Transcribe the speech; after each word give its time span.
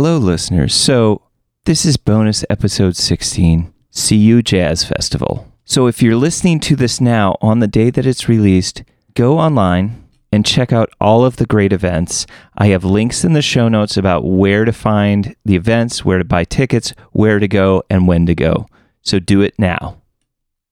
Hello, 0.00 0.16
listeners. 0.16 0.76
So, 0.76 1.22
this 1.64 1.84
is 1.84 1.96
bonus 1.96 2.44
episode 2.48 2.94
16, 2.94 3.74
CU 3.92 4.42
Jazz 4.42 4.84
Festival. 4.84 5.52
So, 5.64 5.88
if 5.88 6.00
you're 6.00 6.14
listening 6.14 6.60
to 6.60 6.76
this 6.76 7.00
now 7.00 7.36
on 7.40 7.58
the 7.58 7.66
day 7.66 7.90
that 7.90 8.06
it's 8.06 8.28
released, 8.28 8.84
go 9.14 9.40
online 9.40 10.08
and 10.30 10.46
check 10.46 10.72
out 10.72 10.88
all 11.00 11.24
of 11.24 11.38
the 11.38 11.46
great 11.46 11.72
events. 11.72 12.28
I 12.56 12.68
have 12.68 12.84
links 12.84 13.24
in 13.24 13.32
the 13.32 13.42
show 13.42 13.66
notes 13.68 13.96
about 13.96 14.24
where 14.24 14.64
to 14.64 14.72
find 14.72 15.34
the 15.44 15.56
events, 15.56 16.04
where 16.04 16.18
to 16.18 16.24
buy 16.24 16.44
tickets, 16.44 16.92
where 17.10 17.40
to 17.40 17.48
go, 17.48 17.82
and 17.90 18.06
when 18.06 18.24
to 18.26 18.36
go. 18.36 18.68
So, 19.02 19.18
do 19.18 19.40
it 19.40 19.58
now. 19.58 20.00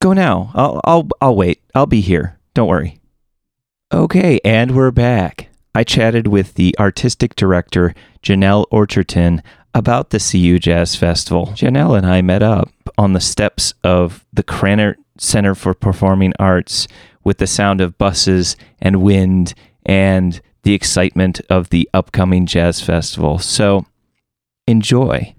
Go 0.01 0.13
now. 0.13 0.53
I'll, 0.55 0.81
I'll, 0.85 1.09
I'll 1.21 1.35
wait. 1.35 1.65
I'll 1.75 1.87
be 1.87 2.01
here. 2.01 2.39
Don't 2.55 2.69
worry. 2.69 3.01
Okay, 3.93 4.39
and 4.45 4.77
we're 4.77 4.93
back. 4.93 5.49
I 5.77 5.85
chatted 5.85 6.27
with 6.27 6.55
the 6.55 6.75
artistic 6.79 7.37
director, 7.37 7.93
Janelle 8.23 8.65
Orcherton, 8.73 9.43
about 9.75 10.09
the 10.09 10.19
CU 10.19 10.59
Jazz 10.59 10.97
Festival. 10.97 11.49
Janelle 11.49 11.99
and 11.99 12.07
I 12.07 12.23
met 12.23 12.43
up 12.43 12.71
on 12.97 13.13
the 13.13 13.21
steps 13.21 13.75
of 13.85 14.25
the 14.33 14.43
Krannert 14.43 14.95
Center 15.19 15.55
for 15.55 15.75
Performing 15.75 16.33
Arts 16.39 16.89
with 17.25 17.37
the 17.37 17.47
sound 17.47 17.83
of 17.83 17.99
buses 17.99 18.57
and 18.81 19.03
wind 19.03 19.53
and 19.85 20.41
the 20.63 20.73
excitement 20.73 21.43
of 21.51 21.69
the 21.69 21.91
upcoming 21.93 22.47
Jazz 22.47 22.81
Festival. 22.81 23.39
So 23.39 23.85
enjoy 24.67 25.35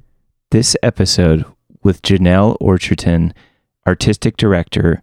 this 0.52 0.78
episode 0.84 1.46
with 1.82 2.04
Janelle 2.04 2.58
Orcherton, 2.62 3.34
artistic 3.88 4.38
director 4.38 5.02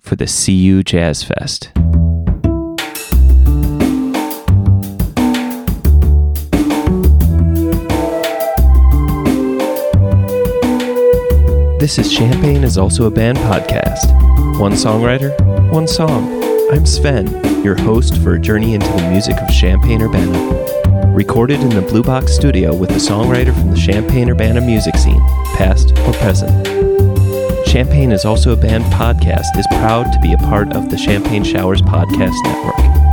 for 0.00 0.14
the 0.14 0.26
CU 0.26 0.84
Jazz 0.84 1.24
Fest. 1.24 1.72
This 11.78 11.98
is 11.98 12.10
Champagne 12.10 12.64
is 12.64 12.78
also 12.78 13.04
a 13.04 13.10
band 13.10 13.36
podcast. 13.36 14.58
One 14.58 14.72
songwriter, 14.72 15.38
one 15.70 15.86
song. 15.86 16.42
I'm 16.72 16.86
Sven, 16.86 17.26
your 17.62 17.76
host 17.76 18.16
for 18.22 18.36
a 18.36 18.38
journey 18.40 18.72
into 18.72 18.86
the 18.88 19.10
music 19.10 19.36
of 19.36 19.48
Champaign 19.50 20.00
Urbana. 20.00 21.12
Recorded 21.12 21.60
in 21.60 21.68
the 21.68 21.82
Blue 21.82 22.02
Box 22.02 22.34
studio 22.34 22.74
with 22.74 22.92
a 22.92 22.94
songwriter 22.94 23.52
from 23.52 23.72
the 23.72 23.76
Champaign 23.76 24.30
Urbana 24.30 24.62
music 24.62 24.96
scene, 24.96 25.20
past 25.54 25.92
or 25.98 26.14
present. 26.14 26.66
Champagne 27.68 28.10
is 28.10 28.24
also 28.24 28.54
a 28.54 28.56
band 28.56 28.84
podcast 28.84 29.54
is 29.58 29.66
proud 29.72 30.10
to 30.14 30.18
be 30.20 30.32
a 30.32 30.38
part 30.38 30.74
of 30.74 30.88
the 30.88 30.96
Champagne 30.96 31.44
Showers 31.44 31.82
Podcast 31.82 32.42
Network. 32.44 33.05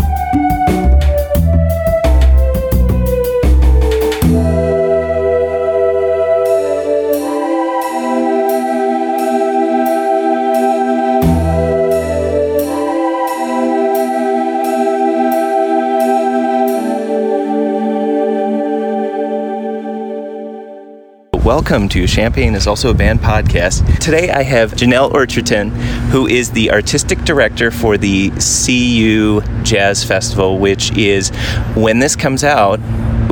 Welcome 21.56 21.88
to 21.90 22.08
Champagne 22.08 22.56
is 22.56 22.66
also 22.66 22.90
a 22.90 22.96
band 22.96 23.20
podcast. 23.20 24.00
Today 24.00 24.32
I 24.32 24.42
have 24.42 24.72
Janelle 24.72 25.14
Orcherton, 25.14 25.70
who 26.10 26.26
is 26.26 26.50
the 26.50 26.72
artistic 26.72 27.20
director 27.26 27.70
for 27.70 27.96
the 27.96 28.32
CU 28.32 29.40
Jazz 29.62 30.04
Festival, 30.04 30.58
which 30.58 30.92
is 30.98 31.30
when 31.76 32.00
this 32.00 32.16
comes 32.16 32.44
out 32.44 32.80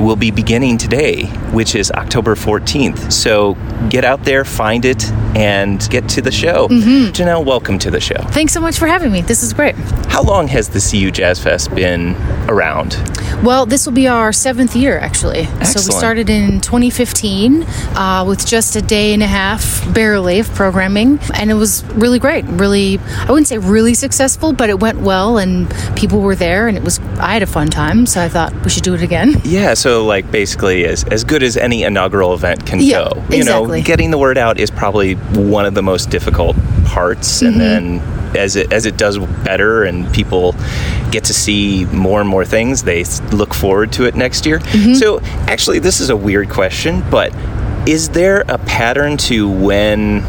will 0.01 0.15
be 0.15 0.31
beginning 0.31 0.77
today, 0.77 1.25
which 1.51 1.75
is 1.75 1.91
October 1.91 2.35
14th. 2.35 3.11
So 3.11 3.55
get 3.89 4.03
out 4.03 4.23
there, 4.23 4.43
find 4.43 4.85
it, 4.85 5.09
and 5.35 5.87
get 5.89 6.09
to 6.09 6.21
the 6.21 6.31
show. 6.31 6.67
Mm-hmm. 6.67 7.11
Janelle, 7.11 7.45
welcome 7.45 7.79
to 7.79 7.91
the 7.91 7.99
show. 7.99 8.21
Thanks 8.29 8.53
so 8.53 8.61
much 8.61 8.77
for 8.77 8.87
having 8.87 9.11
me. 9.11 9.21
This 9.21 9.43
is 9.43 9.53
great. 9.53 9.75
How 10.07 10.23
long 10.23 10.47
has 10.49 10.69
the 10.69 10.79
CU 10.79 11.11
Jazz 11.11 11.41
Fest 11.41 11.73
been 11.73 12.15
around? 12.49 12.97
Well, 13.43 13.65
this 13.65 13.85
will 13.85 13.93
be 13.93 14.07
our 14.07 14.31
seventh 14.33 14.75
year, 14.75 14.99
actually. 14.99 15.39
Excellent. 15.39 15.67
So 15.67 15.93
we 15.93 15.97
started 15.97 16.29
in 16.29 16.61
2015 16.61 17.63
uh, 17.63 18.25
with 18.27 18.45
just 18.45 18.75
a 18.75 18.81
day 18.81 19.13
and 19.13 19.23
a 19.23 19.27
half, 19.27 19.91
barely, 19.93 20.39
of 20.39 20.49
programming. 20.53 21.19
And 21.33 21.49
it 21.49 21.55
was 21.55 21.83
really 21.93 22.19
great. 22.19 22.45
Really, 22.45 22.99
I 22.99 23.31
wouldn't 23.31 23.47
say 23.47 23.57
really 23.57 23.93
successful, 23.93 24.53
but 24.53 24.69
it 24.69 24.79
went 24.79 24.99
well 24.99 25.37
and 25.37 25.73
people 25.95 26.21
were 26.21 26.35
there 26.35 26.67
and 26.67 26.77
it 26.77 26.83
was, 26.83 26.99
I 27.19 27.33
had 27.33 27.43
a 27.43 27.47
fun 27.47 27.69
time. 27.69 28.05
So 28.05 28.21
I 28.21 28.29
thought 28.29 28.53
we 28.63 28.69
should 28.69 28.83
do 28.83 28.93
it 28.93 29.01
again. 29.01 29.41
Yeah, 29.43 29.73
so 29.73 29.90
like 29.99 30.31
basically 30.31 30.85
as, 30.85 31.03
as 31.05 31.23
good 31.23 31.43
as 31.43 31.57
any 31.57 31.83
inaugural 31.83 32.33
event 32.33 32.65
can 32.65 32.79
Yeah, 32.79 33.09
go. 33.09 33.21
You 33.29 33.37
exactly. 33.39 33.79
know, 33.81 33.85
getting 33.85 34.11
the 34.11 34.17
word 34.17 34.37
out 34.37 34.59
is 34.59 34.71
probably 34.71 35.13
one 35.15 35.65
of 35.65 35.73
the 35.73 35.81
most 35.83 36.09
difficult 36.09 36.55
parts 36.85 37.41
and 37.41 37.55
Mm-hmm. 37.55 37.59
then 37.59 38.37
as 38.37 38.55
it 38.55 38.71
as 38.71 38.85
it 38.85 38.95
does 38.95 39.17
better 39.43 39.83
and 39.83 40.11
people 40.13 40.55
get 41.11 41.25
to 41.25 41.33
see 41.33 41.83
more 41.87 42.21
and 42.21 42.29
more 42.29 42.45
things, 42.45 42.83
they 42.83 43.03
look 43.33 43.53
forward 43.53 43.91
to 43.93 44.05
it 44.05 44.15
next 44.15 44.45
year. 44.45 44.59
Mm-hmm. 44.59 44.93
So 44.93 45.19
actually 45.51 45.79
this 45.79 45.99
is 45.99 46.09
a 46.09 46.15
weird 46.15 46.49
question, 46.49 47.03
but 47.11 47.33
is 47.87 48.09
there 48.09 48.45
a 48.47 48.57
pattern 48.59 49.17
to 49.17 49.49
when 49.49 50.21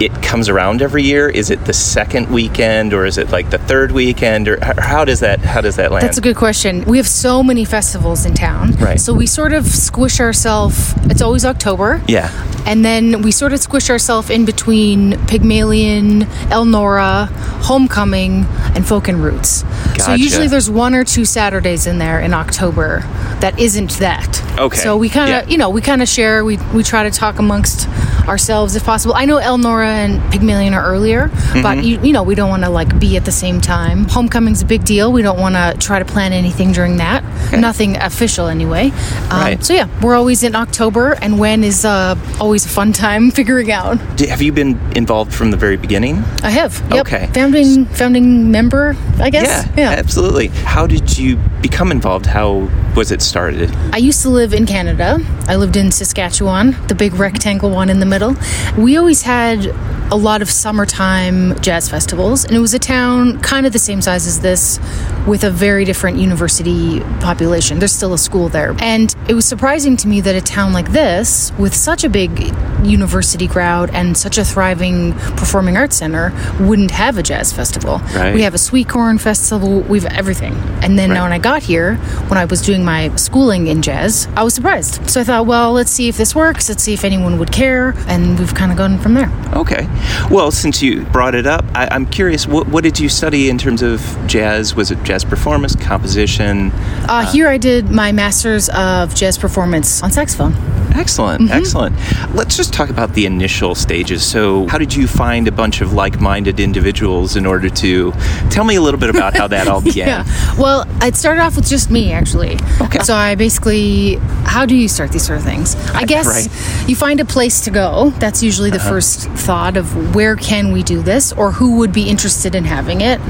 it 0.00 0.22
comes 0.22 0.48
around 0.48 0.80
every 0.82 1.02
year? 1.02 1.28
Is 1.28 1.50
it 1.50 1.64
the 1.66 1.72
second 1.74 2.28
weekend 2.30 2.94
or 2.94 3.04
is 3.04 3.18
it 3.18 3.30
like 3.30 3.50
the 3.50 3.58
third 3.58 3.92
weekend 3.92 4.48
or 4.48 4.58
how 4.78 5.04
does 5.04 5.20
that 5.20 5.40
how 5.40 5.60
does 5.60 5.76
that 5.76 5.92
land? 5.92 6.04
That's 6.06 6.18
a 6.18 6.22
good 6.22 6.36
question. 6.36 6.84
We 6.84 6.96
have 6.96 7.06
so 7.08 7.42
many 7.42 7.64
festivals 7.64 8.24
in 8.24 8.34
town. 8.34 8.72
Right. 8.76 8.98
So 8.98 9.12
we 9.12 9.26
sort 9.26 9.52
of 9.52 9.66
squish 9.66 10.18
ourselves, 10.20 10.94
it's 11.04 11.20
always 11.22 11.44
October. 11.44 12.00
yeah. 12.08 12.30
And 12.66 12.84
then 12.84 13.22
we 13.22 13.30
sort 13.32 13.54
of 13.54 13.60
squish 13.60 13.88
ourselves 13.88 14.28
in 14.28 14.44
between 14.44 15.16
Pygmalion, 15.26 16.20
Ellnora, 16.52 17.26
Homecoming, 17.64 18.44
and 18.74 18.86
Folk 18.86 19.08
and 19.08 19.22
Roots. 19.24 19.64
So 20.04 20.12
usually 20.14 20.46
there's 20.46 20.68
one 20.70 20.94
or 20.94 21.02
two 21.04 21.24
Saturdays 21.24 21.86
in 21.86 21.98
there 21.98 22.20
in 22.20 22.34
October 22.34 23.00
that 23.40 23.58
isn't 23.58 23.92
that. 23.98 24.42
Okay. 24.58 24.76
So 24.76 24.96
we 24.96 25.08
kind 25.08 25.32
of, 25.32 25.44
Yeah. 25.44 25.50
you 25.50 25.56
know, 25.58 25.70
we 25.70 25.80
kind 25.80 26.02
of 26.02 26.08
share. 26.08 26.44
We 26.44 26.58
we 26.74 26.82
try 26.82 27.02
to 27.04 27.10
talk 27.10 27.38
amongst 27.38 27.88
ourselves 28.28 28.76
if 28.76 28.84
possible. 28.84 29.14
I 29.14 29.24
know 29.24 29.38
Ellnora 29.38 29.86
and 29.86 30.32
Pygmalion 30.32 30.74
are 30.74 30.84
earlier, 30.84 31.28
Mm-hmm. 31.30 31.62
but 31.62 31.84
you, 31.84 32.00
you 32.02 32.12
know 32.12 32.22
we 32.22 32.34
don't 32.34 32.48
want 32.50 32.62
to 32.64 32.70
like 32.70 32.98
be 33.00 33.16
at 33.16 33.24
the 33.24 33.32
same 33.32 33.60
time. 33.60 34.04
Homecoming's 34.04 34.62
a 34.62 34.66
big 34.66 34.84
deal. 34.84 35.10
We 35.12 35.22
don't 35.22 35.38
want 35.40 35.54
to 35.56 35.74
try 35.78 35.98
to 35.98 36.04
plan 36.04 36.32
anything 36.32 36.72
during 36.72 36.96
that. 36.98 37.24
Nothing 37.52 37.96
official 37.96 38.46
anyway. 38.46 38.90
Um, 39.30 39.40
Right. 39.40 39.64
So 39.64 39.72
yeah, 39.74 39.88
we're 40.02 40.14
always 40.14 40.42
in 40.42 40.54
October, 40.54 41.12
and 41.22 41.38
when 41.38 41.64
is 41.64 41.84
uh, 41.84 42.14
always 42.40 42.64
a 42.66 42.68
fun 42.68 42.92
time 42.92 43.30
figuring 43.40 43.72
out. 43.72 43.98
Have 44.20 44.42
you 44.42 44.52
been 44.52 44.78
involved 44.96 45.32
from 45.34 45.50
the 45.50 45.56
very 45.56 45.76
beginning? 45.76 46.16
I 46.42 46.50
have. 46.50 46.80
Yep. 46.92 47.06
Okay. 47.06 47.26
Founding 47.34 47.86
founding 47.86 48.50
member, 48.50 48.96
I 49.18 49.30
guess. 49.30 49.66
Yeah. 49.76 49.90
Yeah, 49.90 49.90
absolutely. 49.98 50.48
How 50.48 50.86
did 50.86 51.16
you 51.18 51.36
become 51.62 51.90
involved? 51.90 52.26
How 52.26 52.68
was 52.94 53.10
it 53.10 53.22
started? 53.22 53.70
I 53.92 53.98
used 53.98 54.22
to 54.22 54.30
live 54.30 54.52
in 54.52 54.66
Canada. 54.66 55.18
I 55.46 55.56
lived 55.56 55.76
in 55.76 55.92
Saskatchewan, 55.92 56.76
the 56.88 56.94
big 56.94 57.14
rectangle 57.14 57.70
one 57.70 57.88
in 57.88 58.00
the 58.00 58.06
middle. 58.06 58.36
We 58.76 58.96
always 58.96 59.22
had 59.22 59.66
a 60.12 60.16
lot 60.16 60.42
of 60.42 60.50
summertime 60.50 61.58
jazz 61.60 61.88
festivals, 61.88 62.44
and 62.44 62.54
it 62.54 62.58
was 62.58 62.74
a 62.74 62.78
town 62.78 63.40
kind 63.40 63.66
of 63.66 63.72
the 63.72 63.78
same 63.78 64.00
size 64.02 64.26
as 64.26 64.40
this 64.40 64.78
with 65.26 65.44
a 65.44 65.50
very 65.50 65.84
different 65.84 66.18
university 66.18 67.00
population. 67.20 67.78
There's 67.78 67.92
still 67.94 68.12
a 68.14 68.18
school 68.18 68.48
there. 68.48 68.74
And 68.80 69.14
it 69.28 69.34
was 69.34 69.44
surprising 69.46 69.96
to 69.98 70.08
me 70.08 70.20
that 70.22 70.34
a 70.34 70.40
town 70.40 70.72
like 70.72 70.90
this, 70.92 71.52
with 71.58 71.74
such 71.74 72.04
a 72.04 72.08
big 72.08 72.52
university 72.82 73.46
crowd 73.46 73.90
and 73.92 74.16
such 74.16 74.38
a 74.38 74.44
thriving 74.44 75.12
performing 75.36 75.76
arts 75.76 75.96
center, 75.96 76.32
wouldn't 76.58 76.90
have 76.90 77.18
a 77.18 77.22
jazz 77.22 77.52
festival. 77.52 77.98
Right. 78.14 78.34
We 78.34 78.42
have 78.42 78.54
a 78.54 78.58
sweet 78.58 78.88
corn 78.88 79.18
festival, 79.18 79.80
we've 79.80 80.06
everything. 80.06 80.54
And 80.82 80.98
then 80.98 81.10
Right. 81.10 81.22
when 81.22 81.32
I 81.32 81.38
got 81.38 81.62
here, 81.62 81.96
when 82.28 82.38
I 82.38 82.46
was 82.46 82.62
doing 82.62 82.84
my 82.84 83.14
schooling 83.16 83.66
in 83.66 83.82
jazz, 83.82 84.26
I 84.36 84.42
was 84.42 84.54
surprised. 84.54 85.08
So 85.10 85.20
I 85.20 85.24
thought, 85.24 85.46
well, 85.46 85.72
let's 85.72 85.90
see 85.90 86.08
if 86.08 86.16
this 86.16 86.34
works. 86.34 86.68
Let's 86.68 86.82
see 86.82 86.94
if 86.94 87.04
anyone 87.04 87.38
would 87.38 87.52
care. 87.52 87.94
And 88.08 88.38
we've 88.38 88.54
kind 88.54 88.72
of 88.72 88.78
gone 88.78 88.98
from 88.98 89.14
there. 89.14 89.30
Okay. 89.54 89.86
Well, 90.30 90.50
since 90.50 90.82
you 90.82 91.04
brought 91.06 91.34
it 91.34 91.46
up, 91.46 91.64
I, 91.74 91.88
I'm 91.90 92.06
curious. 92.06 92.46
What, 92.46 92.68
what 92.68 92.84
did 92.84 92.98
you 92.98 93.08
study 93.08 93.50
in 93.50 93.58
terms 93.58 93.82
of 93.82 94.00
jazz? 94.26 94.74
Was 94.74 94.90
it 94.90 95.02
jazz 95.02 95.24
performance, 95.24 95.74
composition? 95.76 96.70
Uh, 97.08 97.30
here 97.30 97.48
I 97.48 97.58
did 97.58 97.90
my 97.90 98.12
master's 98.12 98.68
of 98.70 99.14
jazz 99.14 99.38
performance 99.38 100.02
on 100.02 100.10
saxophone. 100.10 100.54
Excellent, 100.94 101.42
Mm-hmm. 101.42 101.52
excellent. 101.52 101.96
Let's 102.34 102.56
just 102.56 102.72
talk 102.72 102.90
about 102.90 103.14
the 103.14 103.26
initial 103.26 103.74
stages. 103.74 104.24
So, 104.24 104.66
how 104.68 104.78
did 104.78 104.94
you 104.94 105.06
find 105.06 105.48
a 105.48 105.52
bunch 105.52 105.80
of 105.80 105.92
like-minded 105.92 106.60
individuals 106.60 107.36
in 107.36 107.46
order 107.46 107.68
to 107.70 108.12
tell 108.50 108.64
me 108.64 108.76
a 108.76 108.80
little 108.82 109.00
bit 109.00 109.10
about 109.10 109.36
how 109.36 109.46
that 109.48 109.68
all 109.68 109.80
began? 109.90 110.08
Yeah. 110.08 110.54
Well, 110.58 110.84
it 111.02 111.16
started 111.16 111.40
off 111.42 111.56
with 111.56 111.66
just 111.68 111.90
me, 111.90 112.12
actually. 112.12 112.58
Okay. 112.80 112.98
So 113.00 113.14
I 113.14 113.34
basically, 113.34 114.16
how 114.44 114.66
do 114.66 114.76
you 114.76 114.88
start 114.88 115.12
these 115.12 115.24
sort 115.26 115.38
of 115.38 115.44
things? 115.44 115.74
I 115.94 116.04
guess 116.06 116.26
Right. 116.26 116.46
Uh-huh. 116.46 116.86
you 116.88 116.96
find 116.96 117.20
a 117.20 117.24
place 117.24 117.62
to 117.62 117.70
go. 117.70 118.10
That's 118.18 118.42
usually 118.42 118.70
the 118.70 118.78
first 118.80 119.28
thought 119.30 119.76
of 119.76 120.14
where 120.14 120.36
can 120.36 120.72
we 120.72 120.82
do 120.82 121.02
this 121.02 121.32
or 121.32 121.52
who 121.52 121.76
would 121.78 121.92
be 121.92 122.08
interested 122.08 122.54
in 122.54 122.64
having 122.64 123.00
it. 123.00 123.20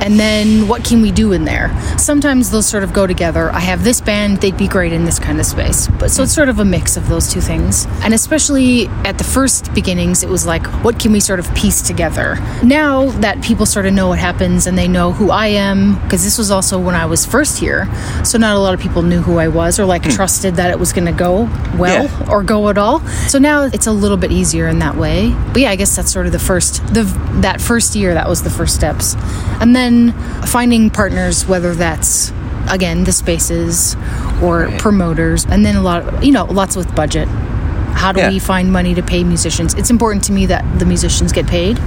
And 0.00 0.18
then 0.18 0.68
what 0.68 0.84
can 0.84 1.02
we 1.02 1.10
do 1.10 1.32
in 1.32 1.44
there? 1.44 1.68
Sometimes 1.98 2.50
those 2.50 2.66
sort 2.66 2.84
of 2.84 2.92
go 2.92 3.06
together. 3.06 3.50
I 3.50 3.58
have 3.60 3.82
this 3.82 4.00
band, 4.00 4.38
they'd 4.38 4.56
be 4.56 4.68
great 4.68 4.92
in 4.92 5.04
this 5.04 5.18
kind 5.18 5.40
of 5.40 5.46
space. 5.46 5.88
But 5.98 6.10
so 6.12 6.22
it's 6.22 6.32
sort 6.32 6.48
of 6.48 6.60
a 6.60 6.64
mix 6.64 6.96
of 6.98 7.08
those 7.08 7.32
two 7.32 7.40
things. 7.40 7.86
And 8.02 8.12
especially 8.12 8.88
at 9.06 9.16
the 9.16 9.24
first 9.24 9.72
beginnings, 9.72 10.22
it 10.22 10.28
was 10.28 10.44
like, 10.44 10.66
what 10.84 11.00
can 11.00 11.12
we 11.12 11.20
sort 11.20 11.40
of 11.40 11.52
piece 11.54 11.80
together? 11.80 12.36
Now 12.62 13.06
that 13.20 13.42
people 13.42 13.64
sort 13.64 13.86
of 13.86 13.94
know 13.94 14.08
what 14.08 14.18
happens 14.18 14.66
and 14.66 14.76
they 14.76 14.88
know 14.88 15.12
who 15.12 15.30
I 15.30 15.46
am, 15.46 15.94
because 16.02 16.24
this 16.24 16.36
was 16.36 16.50
also 16.50 16.78
when 16.78 16.94
I 16.94 17.06
was 17.06 17.24
first 17.24 17.58
here, 17.58 17.88
so 18.24 18.36
not 18.36 18.56
a 18.56 18.58
lot 18.58 18.74
of 18.74 18.80
people 18.80 19.02
knew 19.02 19.20
who 19.20 19.38
I 19.38 19.48
was 19.48 19.80
or 19.80 19.86
like 19.86 20.04
hmm. 20.04 20.10
trusted 20.10 20.56
that 20.56 20.70
it 20.70 20.78
was 20.78 20.92
going 20.92 21.06
to 21.06 21.12
go 21.12 21.48
well 21.78 22.04
Yeah. 22.04 22.30
or 22.30 22.42
go 22.42 22.68
at 22.68 22.76
all. 22.76 23.00
So 23.28 23.38
now 23.38 23.62
it's 23.64 23.86
a 23.86 23.92
little 23.92 24.16
bit 24.18 24.32
easier 24.32 24.68
in 24.68 24.80
that 24.80 24.96
way. 24.96 25.30
But 25.52 25.62
yeah, 25.62 25.70
I 25.70 25.76
guess 25.76 25.96
that's 25.96 26.12
sort 26.12 26.26
of 26.26 26.32
the 26.32 26.38
first 26.38 26.86
the 26.92 27.04
that 27.40 27.60
first 27.60 27.94
year 27.94 28.14
that 28.14 28.28
was 28.28 28.42
the 28.42 28.50
first 28.50 28.74
steps. 28.74 29.14
And 29.60 29.74
then 29.74 30.12
finding 30.46 30.90
partners 30.90 31.46
whether 31.46 31.74
that's 31.74 32.32
again 32.70 33.04
the 33.04 33.12
spaces 33.12 33.96
or 34.42 34.66
Right. 34.66 34.78
promoters 34.78 35.46
and 35.50 35.64
then 35.64 35.76
a 35.76 35.82
lot 35.82 36.02
of, 36.02 36.24
you 36.24 36.32
know 36.32 36.44
lots 36.44 36.76
with 36.76 36.94
budget. 36.94 37.28
How 37.94 38.12
do 38.12 38.20
Yeah. 38.20 38.28
we 38.30 38.38
find 38.38 38.70
money 38.72 38.94
to 38.94 39.02
pay 39.02 39.24
musicians? 39.24 39.74
It's 39.74 39.90
important 39.90 40.22
to 40.24 40.32
me 40.32 40.46
that 40.46 40.64
the 40.78 40.84
musicians 40.84 41.32
get 41.32 41.46
paid. 41.46 41.78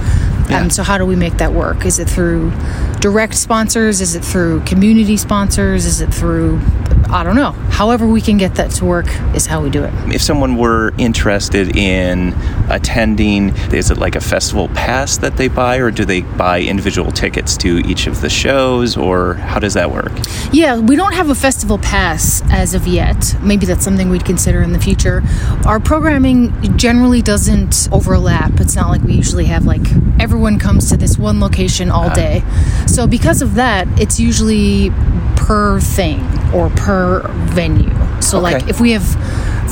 Yeah. 0.50 0.60
Um, 0.60 0.70
so 0.70 0.82
how 0.82 0.98
do 0.98 1.06
we 1.06 1.16
make 1.16 1.38
that 1.38 1.54
work? 1.54 1.86
Is 1.86 1.98
it 1.98 2.08
through 2.10 2.52
direct 3.00 3.34
sponsors? 3.34 4.00
Is 4.02 4.14
it 4.14 4.22
through 4.24 4.60
community 4.66 5.16
sponsors? 5.16 5.86
Is 5.86 6.00
it 6.02 6.12
through 6.12 6.60
I 7.10 7.24
don't 7.24 7.36
know. 7.36 7.52
However 7.52 8.06
we 8.06 8.20
can 8.20 8.38
get 8.38 8.54
that 8.56 8.70
to 8.72 8.84
work 8.84 9.06
is 9.34 9.46
how 9.46 9.62
we 9.62 9.70
do 9.70 9.84
it. 9.84 9.92
If 10.14 10.22
someone 10.22 10.56
were 10.56 10.92
interested 10.98 11.76
in 11.76 12.34
attending, 12.70 13.50
is 13.72 13.90
it 13.90 13.98
like 13.98 14.16
a 14.16 14.20
festival 14.20 14.68
pass 14.68 15.16
that 15.18 15.36
they 15.36 15.48
buy, 15.48 15.76
or 15.76 15.90
do 15.90 16.04
they 16.04 16.22
buy 16.22 16.60
individual 16.60 17.10
tickets 17.12 17.56
to 17.58 17.78
each 17.86 18.06
of 18.06 18.20
the 18.20 18.30
shows, 18.30 18.96
or 18.96 19.34
how 19.34 19.58
does 19.58 19.74
that 19.74 19.90
work? 19.90 20.12
Yeah, 20.52 20.78
we 20.78 20.96
don't 20.96 21.14
have 21.14 21.28
a 21.28 21.34
festival 21.34 21.78
pass 21.78 22.42
as 22.50 22.74
of 22.74 22.86
yet. 22.86 23.36
Maybe 23.42 23.66
that's 23.66 23.84
something 23.84 24.08
we'd 24.08 24.24
consider 24.24 24.62
in 24.62 24.72
the 24.72 24.80
future. 24.80 25.22
Our 25.66 25.80
programming 25.80 26.76
generally 26.76 27.22
doesn't 27.22 27.88
overlap. 27.92 28.60
It's 28.60 28.76
not 28.76 28.88
like 28.88 29.02
we 29.02 29.14
usually 29.14 29.46
have 29.46 29.64
like 29.64 29.82
everyone 30.22 30.56
comes 30.56 30.88
to 30.88 30.96
this 30.96 31.18
one 31.18 31.40
location 31.40 31.90
all 31.90 32.08
day. 32.14 32.44
So 32.86 33.08
because 33.08 33.42
of 33.42 33.56
that, 33.56 33.88
it's 34.00 34.20
usually 34.20 34.90
per 35.34 35.80
thing 35.80 36.20
or 36.54 36.70
per 36.70 37.26
venue. 37.50 37.90
So 38.22 38.38
like 38.38 38.68
if 38.68 38.80
we 38.80 38.92
have 38.92 39.02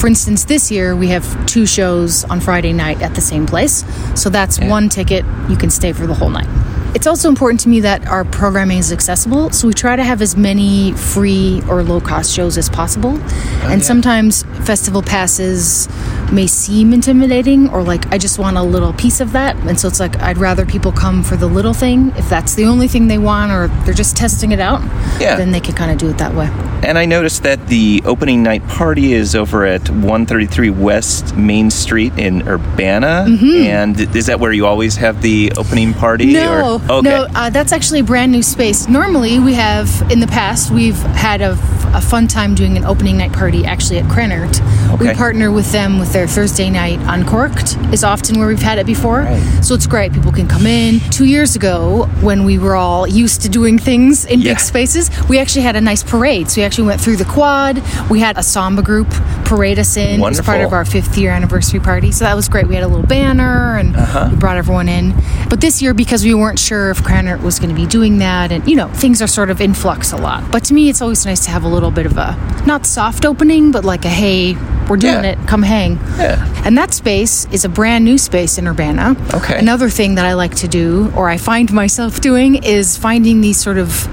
for 0.00 0.06
instance, 0.08 0.44
this 0.44 0.70
year 0.70 0.96
we 0.96 1.08
have 1.08 1.24
two 1.46 1.66
shows 1.66 2.24
on 2.24 2.40
Friday 2.40 2.72
night 2.72 3.00
at 3.00 3.14
the 3.14 3.20
same 3.20 3.46
place. 3.46 3.84
So 4.14 4.28
that's 4.28 4.58
Yeah. 4.58 4.68
one 4.68 4.88
ticket. 4.88 5.24
You 5.48 5.56
can 5.56 5.70
stay 5.70 5.92
for 5.92 6.06
the 6.06 6.14
whole 6.14 6.30
night. 6.30 6.48
It's 6.94 7.06
also 7.06 7.28
important 7.28 7.60
to 7.60 7.68
me 7.68 7.80
that 7.80 8.06
our 8.08 8.24
programming 8.24 8.78
is 8.78 8.92
accessible. 8.92 9.50
So 9.50 9.68
we 9.68 9.74
try 9.74 9.94
to 9.96 10.02
have 10.02 10.20
as 10.20 10.36
many 10.36 10.92
free 10.92 11.62
or 11.68 11.82
low 11.82 12.00
cost 12.00 12.32
shows 12.32 12.58
as 12.58 12.68
possible. 12.68 13.12
Oh, 13.16 13.68
and 13.70 13.80
yeah. 13.80 13.86
sometimes 13.86 14.42
festival 14.64 15.00
passes 15.02 15.88
may 16.32 16.46
seem 16.46 16.92
intimidating 16.92 17.68
or 17.70 17.82
like 17.82 18.06
I 18.12 18.18
just 18.18 18.38
want 18.38 18.56
a 18.56 18.62
little 18.62 18.92
piece 18.92 19.20
of 19.20 19.32
that. 19.32 19.56
And 19.68 19.78
so 19.78 19.88
it's 19.88 20.00
like 20.00 20.18
I'd 20.20 20.38
rather 20.38 20.66
people 20.66 20.92
come 20.92 21.22
for 21.22 21.36
the 21.36 21.46
little 21.46 21.74
thing 21.74 22.12
if 22.16 22.28
that's 22.28 22.54
the 22.54 22.64
only 22.64 22.88
thing 22.88 23.08
they 23.08 23.18
want 23.18 23.52
or 23.52 23.68
they're 23.84 23.94
just 23.94 24.16
testing 24.16 24.52
it 24.52 24.60
out. 24.60 24.82
Yeah. 25.20 25.36
Then 25.36 25.52
they 25.52 25.60
can 25.60 25.74
kind 25.74 25.90
of 25.92 25.98
do 25.98 26.08
it 26.08 26.18
that 26.18 26.34
way. 26.34 26.48
And 26.82 26.98
I 26.98 27.04
noticed 27.04 27.42
that 27.42 27.66
the 27.66 28.02
opening 28.06 28.42
night 28.42 28.66
party 28.66 29.12
is 29.12 29.36
over 29.36 29.66
at 29.66 29.90
133 29.90 30.70
West 30.70 31.36
Main 31.36 31.70
Street 31.70 32.12
in 32.18 32.48
Urbana. 32.48 33.26
Mm-hmm. 33.28 33.66
And 33.66 34.16
is 34.16 34.26
that 34.26 34.40
where 34.40 34.52
you 34.52 34.66
always 34.66 34.96
have 34.96 35.20
the 35.20 35.52
opening 35.56 35.92
party? 35.92 36.32
No, 36.32 36.76
or? 36.76 36.79
Okay. 36.88 37.08
no, 37.08 37.26
uh, 37.34 37.50
that's 37.50 37.72
actually 37.72 38.00
a 38.00 38.04
brand 38.04 38.32
new 38.32 38.42
space. 38.42 38.88
Normally, 38.88 39.38
we 39.38 39.54
have 39.54 39.88
in 40.10 40.20
the 40.20 40.26
past 40.26 40.70
we've 40.70 40.96
had 41.14 41.40
a, 41.40 41.52
a 41.94 42.00
fun 42.00 42.26
time 42.26 42.54
doing 42.54 42.76
an 42.76 42.84
opening 42.84 43.16
night 43.18 43.32
party 43.32 43.64
actually 43.64 43.98
at 43.98 44.06
Krannert. 44.06 44.58
We 44.98 45.12
partner 45.14 45.50
with 45.52 45.70
them 45.72 45.98
with 45.98 46.12
their 46.12 46.26
Thursday 46.26 46.68
night 46.68 46.98
uncorked 47.04 47.76
is 47.92 48.02
often 48.04 48.38
where 48.38 48.48
we've 48.48 48.60
had 48.62 48.78
it 48.78 48.86
before. 48.86 49.20
Right. 49.20 49.64
So 49.64 49.74
it's 49.74 49.86
great. 49.86 50.12
People 50.12 50.32
can 50.32 50.48
come 50.48 50.66
in. 50.66 50.98
Two 51.10 51.24
years 51.26 51.54
ago, 51.56 52.06
when 52.20 52.44
we 52.44 52.58
were 52.58 52.74
all 52.74 53.06
used 53.06 53.42
to 53.42 53.48
doing 53.48 53.78
things 53.78 54.24
in 54.24 54.40
Yeah. 54.40 54.52
big 54.52 54.60
spaces, 54.60 55.10
we 55.28 55.38
actually 55.38 55.62
had 55.62 55.76
a 55.76 55.80
nice 55.80 56.02
parade. 56.02 56.50
So 56.50 56.60
we 56.60 56.64
actually 56.64 56.88
went 56.88 57.00
through 57.00 57.16
the 57.16 57.24
quad. 57.24 57.82
We 58.10 58.20
had 58.20 58.36
a 58.36 58.42
samba 58.42 58.82
group 58.82 59.08
parade 59.44 59.78
us 59.78 59.96
in. 59.96 60.20
It 60.20 60.22
was 60.22 60.40
part 60.40 60.60
of 60.60 60.72
our 60.72 60.84
fifth 60.84 61.16
year 61.16 61.30
anniversary 61.30 61.80
party. 61.80 62.10
So 62.12 62.24
that 62.24 62.34
was 62.36 62.48
great. 62.48 62.66
We 62.68 62.74
had 62.74 62.84
a 62.84 62.88
little 62.88 63.06
banner 63.06 63.76
and 63.78 63.96
Uh-huh. 63.96 64.28
we 64.32 64.36
brought 64.36 64.56
everyone 64.56 64.88
in. 64.88 65.14
But 65.48 65.60
this 65.60 65.80
year, 65.80 65.94
because 65.94 66.24
we 66.24 66.34
weren't 66.34 66.58
sure 66.58 66.69
if 66.90 66.98
Krannert 67.02 67.42
was 67.42 67.58
going 67.58 67.68
to 67.68 67.74
be 67.74 67.86
doing 67.86 68.18
that, 68.18 68.52
and 68.52 68.66
you 68.68 68.76
know, 68.76 68.88
things 68.88 69.20
are 69.22 69.26
sort 69.26 69.50
of 69.50 69.60
in 69.60 69.74
flux 69.74 70.12
a 70.12 70.16
lot. 70.16 70.50
But 70.50 70.64
to 70.64 70.74
me, 70.74 70.88
it's 70.88 71.02
always 71.02 71.24
nice 71.26 71.44
to 71.46 71.50
have 71.50 71.64
a 71.64 71.68
little 71.68 71.90
bit 71.90 72.06
of 72.06 72.16
a 72.16 72.36
not 72.66 72.86
soft 72.86 73.24
opening, 73.24 73.72
but 73.72 73.84
like 73.84 74.04
a 74.04 74.08
hey, 74.08 74.54
we're 74.88 74.96
doing 74.96 75.24
Yeah. 75.24 75.32
it, 75.32 75.38
come 75.48 75.62
hang. 75.62 75.96
Yeah. 76.18 76.62
And 76.64 76.76
that 76.78 76.92
space 76.94 77.46
is 77.52 77.64
a 77.64 77.68
brand 77.68 78.04
new 78.04 78.18
space 78.18 78.58
in 78.58 78.66
Urbana. 78.68 79.16
Okay. 79.34 79.58
Another 79.58 79.88
thing 79.88 80.14
that 80.16 80.26
I 80.26 80.34
like 80.34 80.54
to 80.56 80.68
do, 80.68 81.12
or 81.16 81.28
I 81.28 81.36
find 81.38 81.72
myself 81.72 82.20
doing, 82.20 82.62
is 82.64 82.96
finding 82.96 83.40
these 83.40 83.58
sort 83.58 83.78
of 83.78 84.08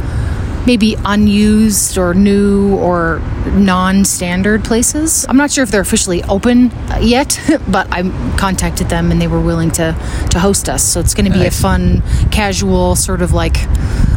maybe 0.67 0.95
unused 1.05 1.97
or 1.97 2.13
new 2.13 2.75
or 2.75 3.19
non-standard 3.55 4.63
places. 4.63 5.25
I'm 5.29 5.37
not 5.37 5.49
sure 5.51 5.63
if 5.63 5.71
they're 5.71 5.81
officially 5.81 6.21
open 6.23 6.71
yet, 7.01 7.39
but 7.67 7.87
I 7.91 8.03
contacted 8.37 8.89
them 8.89 9.11
and 9.11 9.21
they 9.21 9.27
were 9.27 9.41
willing 9.41 9.71
to 9.71 9.95
to 10.31 10.39
host 10.39 10.69
us. 10.69 10.83
So 10.83 10.99
it's 10.99 11.13
going 11.15 11.25
to 11.25 11.31
be 11.31 11.39
Nice. 11.43 11.57
a 11.57 11.61
fun, 11.61 12.01
casual 12.31 12.95
sort 12.95 13.21
of 13.21 13.31
like 13.33 13.57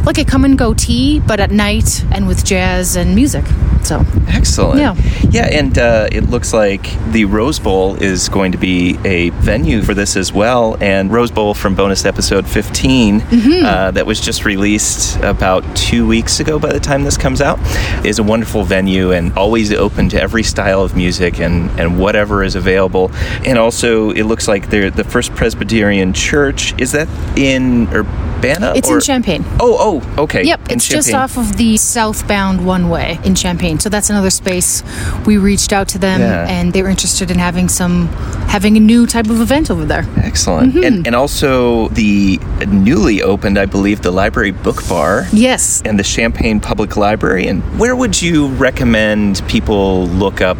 like 0.05 0.17
a 0.17 0.25
come 0.25 0.45
and 0.45 0.57
go 0.57 0.73
tea, 0.73 1.19
but 1.19 1.39
at 1.39 1.51
night 1.51 2.03
and 2.11 2.27
with 2.27 2.43
jazz 2.43 2.95
and 2.95 3.13
music. 3.15 3.45
So 3.83 4.03
Excellent. 4.27 4.79
Yeah. 4.79 4.95
Yeah, 5.29 5.47
and 5.59 5.77
uh, 5.77 6.07
it 6.11 6.29
looks 6.29 6.53
like 6.53 6.83
the 7.11 7.25
Rose 7.25 7.57
Bowl 7.59 7.95
is 7.95 8.29
going 8.29 8.51
to 8.51 8.57
be 8.57 8.97
a 9.05 9.29
venue 9.29 9.81
for 9.81 9.93
this 9.93 10.15
as 10.17 10.31
well. 10.33 10.77
And 10.81 11.11
Rose 11.11 11.31
Bowl 11.31 11.53
from 11.53 11.75
bonus 11.75 12.05
episode 12.05 12.45
15, 12.47 13.21
Mm-hmm. 13.21 13.65
uh, 13.65 13.91
that 13.91 14.05
was 14.05 14.19
just 14.19 14.43
released 14.45 15.17
about 15.21 15.63
two 15.75 16.05
weeks 16.07 16.39
ago 16.41 16.59
by 16.59 16.73
the 16.73 16.79
time 16.79 17.03
this 17.03 17.17
comes 17.17 17.41
out, 17.41 17.57
is 18.05 18.19
a 18.19 18.23
wonderful 18.23 18.63
venue 18.63 19.11
and 19.11 19.31
always 19.37 19.71
open 19.71 20.09
to 20.09 20.21
every 20.21 20.43
style 20.43 20.81
of 20.81 20.95
music 20.95 21.39
and, 21.39 21.69
and 21.79 21.97
whatever 21.99 22.43
is 22.43 22.55
available. 22.55 23.09
And 23.45 23.57
also, 23.57 24.09
it 24.11 24.23
looks 24.23 24.47
like 24.47 24.69
they're 24.69 24.89
the 24.91 25.03
First 25.05 25.33
Presbyterian 25.35 26.11
Church. 26.13 26.73
Is 26.79 26.91
that 26.91 27.07
in 27.37 27.87
Urbana? 27.93 28.73
it's 28.75 28.89
or- 28.89 28.95
in 28.95 29.01
Champaign. 29.01 29.45
Oh, 29.59 30.01
oh, 30.17 30.23
okay. 30.23 30.43
Yep, 30.43 30.67
in 30.69 30.75
it's 30.75 30.87
just 30.87 31.13
off 31.13 31.37
of 31.37 31.57
the 31.57 31.77
southbound 31.77 32.65
one 32.65 32.89
way 32.89 33.19
in 33.23 33.35
Champaign. 33.35 33.79
So 33.79 33.87
that's 33.89 34.09
another 34.09 34.29
space. 34.31 34.83
We 35.25 35.37
reached 35.37 35.71
out 35.71 35.87
to 35.89 35.99
them 35.99 36.19
Yeah. 36.21 36.47
and 36.49 36.73
they 36.73 36.81
were 36.81 36.89
interested 36.89 37.29
in 37.31 37.37
having 37.39 37.69
some 37.69 38.07
having 38.47 38.75
a 38.77 38.79
new 38.79 39.05
type 39.07 39.29
of 39.29 39.39
event 39.39 39.69
over 39.71 39.85
there. 39.85 40.05
Excellent. 40.17 40.73
Mm-hmm. 40.73 40.83
And, 40.83 41.07
and 41.07 41.15
also 41.15 41.87
the 41.89 42.37
newly 42.67 43.21
opened, 43.21 43.57
I 43.57 43.65
believe, 43.65 44.01
the 44.01 44.11
Library 44.11 44.51
Book 44.51 44.87
Bar 44.89 45.27
Yes. 45.31 45.81
and 45.85 45.97
the 45.99 46.03
Champaign 46.21 46.59
Public 46.59 46.97
Library. 46.97 47.47
And 47.47 47.63
where 47.79 47.95
would 47.95 48.21
you 48.21 48.49
recommend 48.49 49.41
people 49.47 50.05
look 50.05 50.39
up 50.39 50.55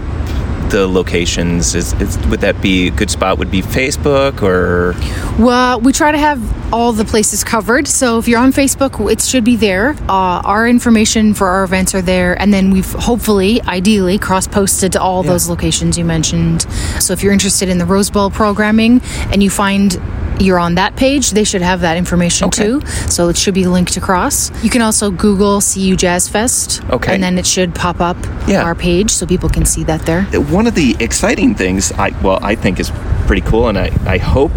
the 0.72 0.88
locations? 0.88 1.76
Is, 1.76 1.94
is 2.02 2.18
would 2.30 2.42
that 2.42 2.60
be 2.64 2.88
a 2.88 2.92
good 2.92 3.12
spot? 3.12 3.38
Would 3.38 3.52
be 3.52 3.62
Facebook 3.62 4.42
or 4.42 4.96
Well, 5.40 5.80
we 5.80 5.94
try 5.94 6.12
to 6.12 6.18
have 6.18 6.74
all 6.74 6.94
the 6.94 7.06
places 7.06 7.44
covered. 7.44 7.88
So 7.88 8.18
if 8.18 8.28
you're 8.28 8.40
on 8.40 8.54
Facebook, 8.54 9.12
it 9.12 9.22
should 9.22 9.44
be 9.44 9.56
there. 9.56 9.92
Uh, 10.10 10.42
our 10.44 10.68
information 10.68 11.36
for 11.36 11.48
our 11.48 11.64
events 11.64 11.94
are 11.94 12.02
there. 12.02 12.42
And 12.42 12.52
then 12.52 12.72
we've 12.72 12.92
hopefully, 12.94 13.62
ideally, 13.62 14.18
cross 14.18 14.48
posted 14.48 14.94
to 14.94 15.02
all 15.02 15.22
those 15.22 15.48
locations 15.48 15.96
you 15.96 16.06
mentioned. 16.06 16.64
So 17.00 17.14
if 17.14 17.22
you're 17.22 17.34
interested 17.34 17.70
in 17.70 17.78
the 17.78 17.86
Rose 17.86 18.10
Bowl 18.10 18.32
programming 18.32 19.02
and 19.32 19.44
you 19.44 19.52
find 19.52 20.02
you're 20.42 20.60
on 20.60 20.76
that 20.76 20.96
page, 20.96 21.32
they 21.32 21.44
should 21.44 21.62
have 21.62 21.82
that 21.82 21.98
information 21.98 22.48
Okay. 22.48 22.64
too. 22.66 22.82
So 23.10 23.30
it 23.30 23.38
should 23.38 23.54
be 23.54 23.66
linked 23.66 23.96
across. 23.98 24.52
You 24.64 24.70
can 24.70 24.82
also 24.82 25.12
Google 25.12 25.62
CU 25.62 25.96
Jazz 25.96 26.28
Fest. 26.28 26.82
Okay. 26.90 27.14
And 27.14 27.24
then 27.24 27.38
it 27.38 27.46
should 27.46 27.74
pop 27.76 28.00
up 28.02 28.18
Yeah. 28.48 28.64
our 28.64 28.76
page 28.76 29.12
so 29.12 29.26
people 29.26 29.50
can 29.50 29.66
see 29.66 29.84
that 29.86 30.06
there. 30.06 30.24
one 30.52 30.68
of 30.68 30.76
the 30.76 30.96
exciting 31.00 31.56
things 31.56 31.92
I 31.98 32.12
well 32.22 32.40
I 32.42 32.56
think 32.56 32.80
is 32.80 32.92
pretty 33.28 33.42
cool, 33.44 33.68
and 33.70 33.78
I 33.78 33.92
I 34.06 34.18
hope. 34.18 34.52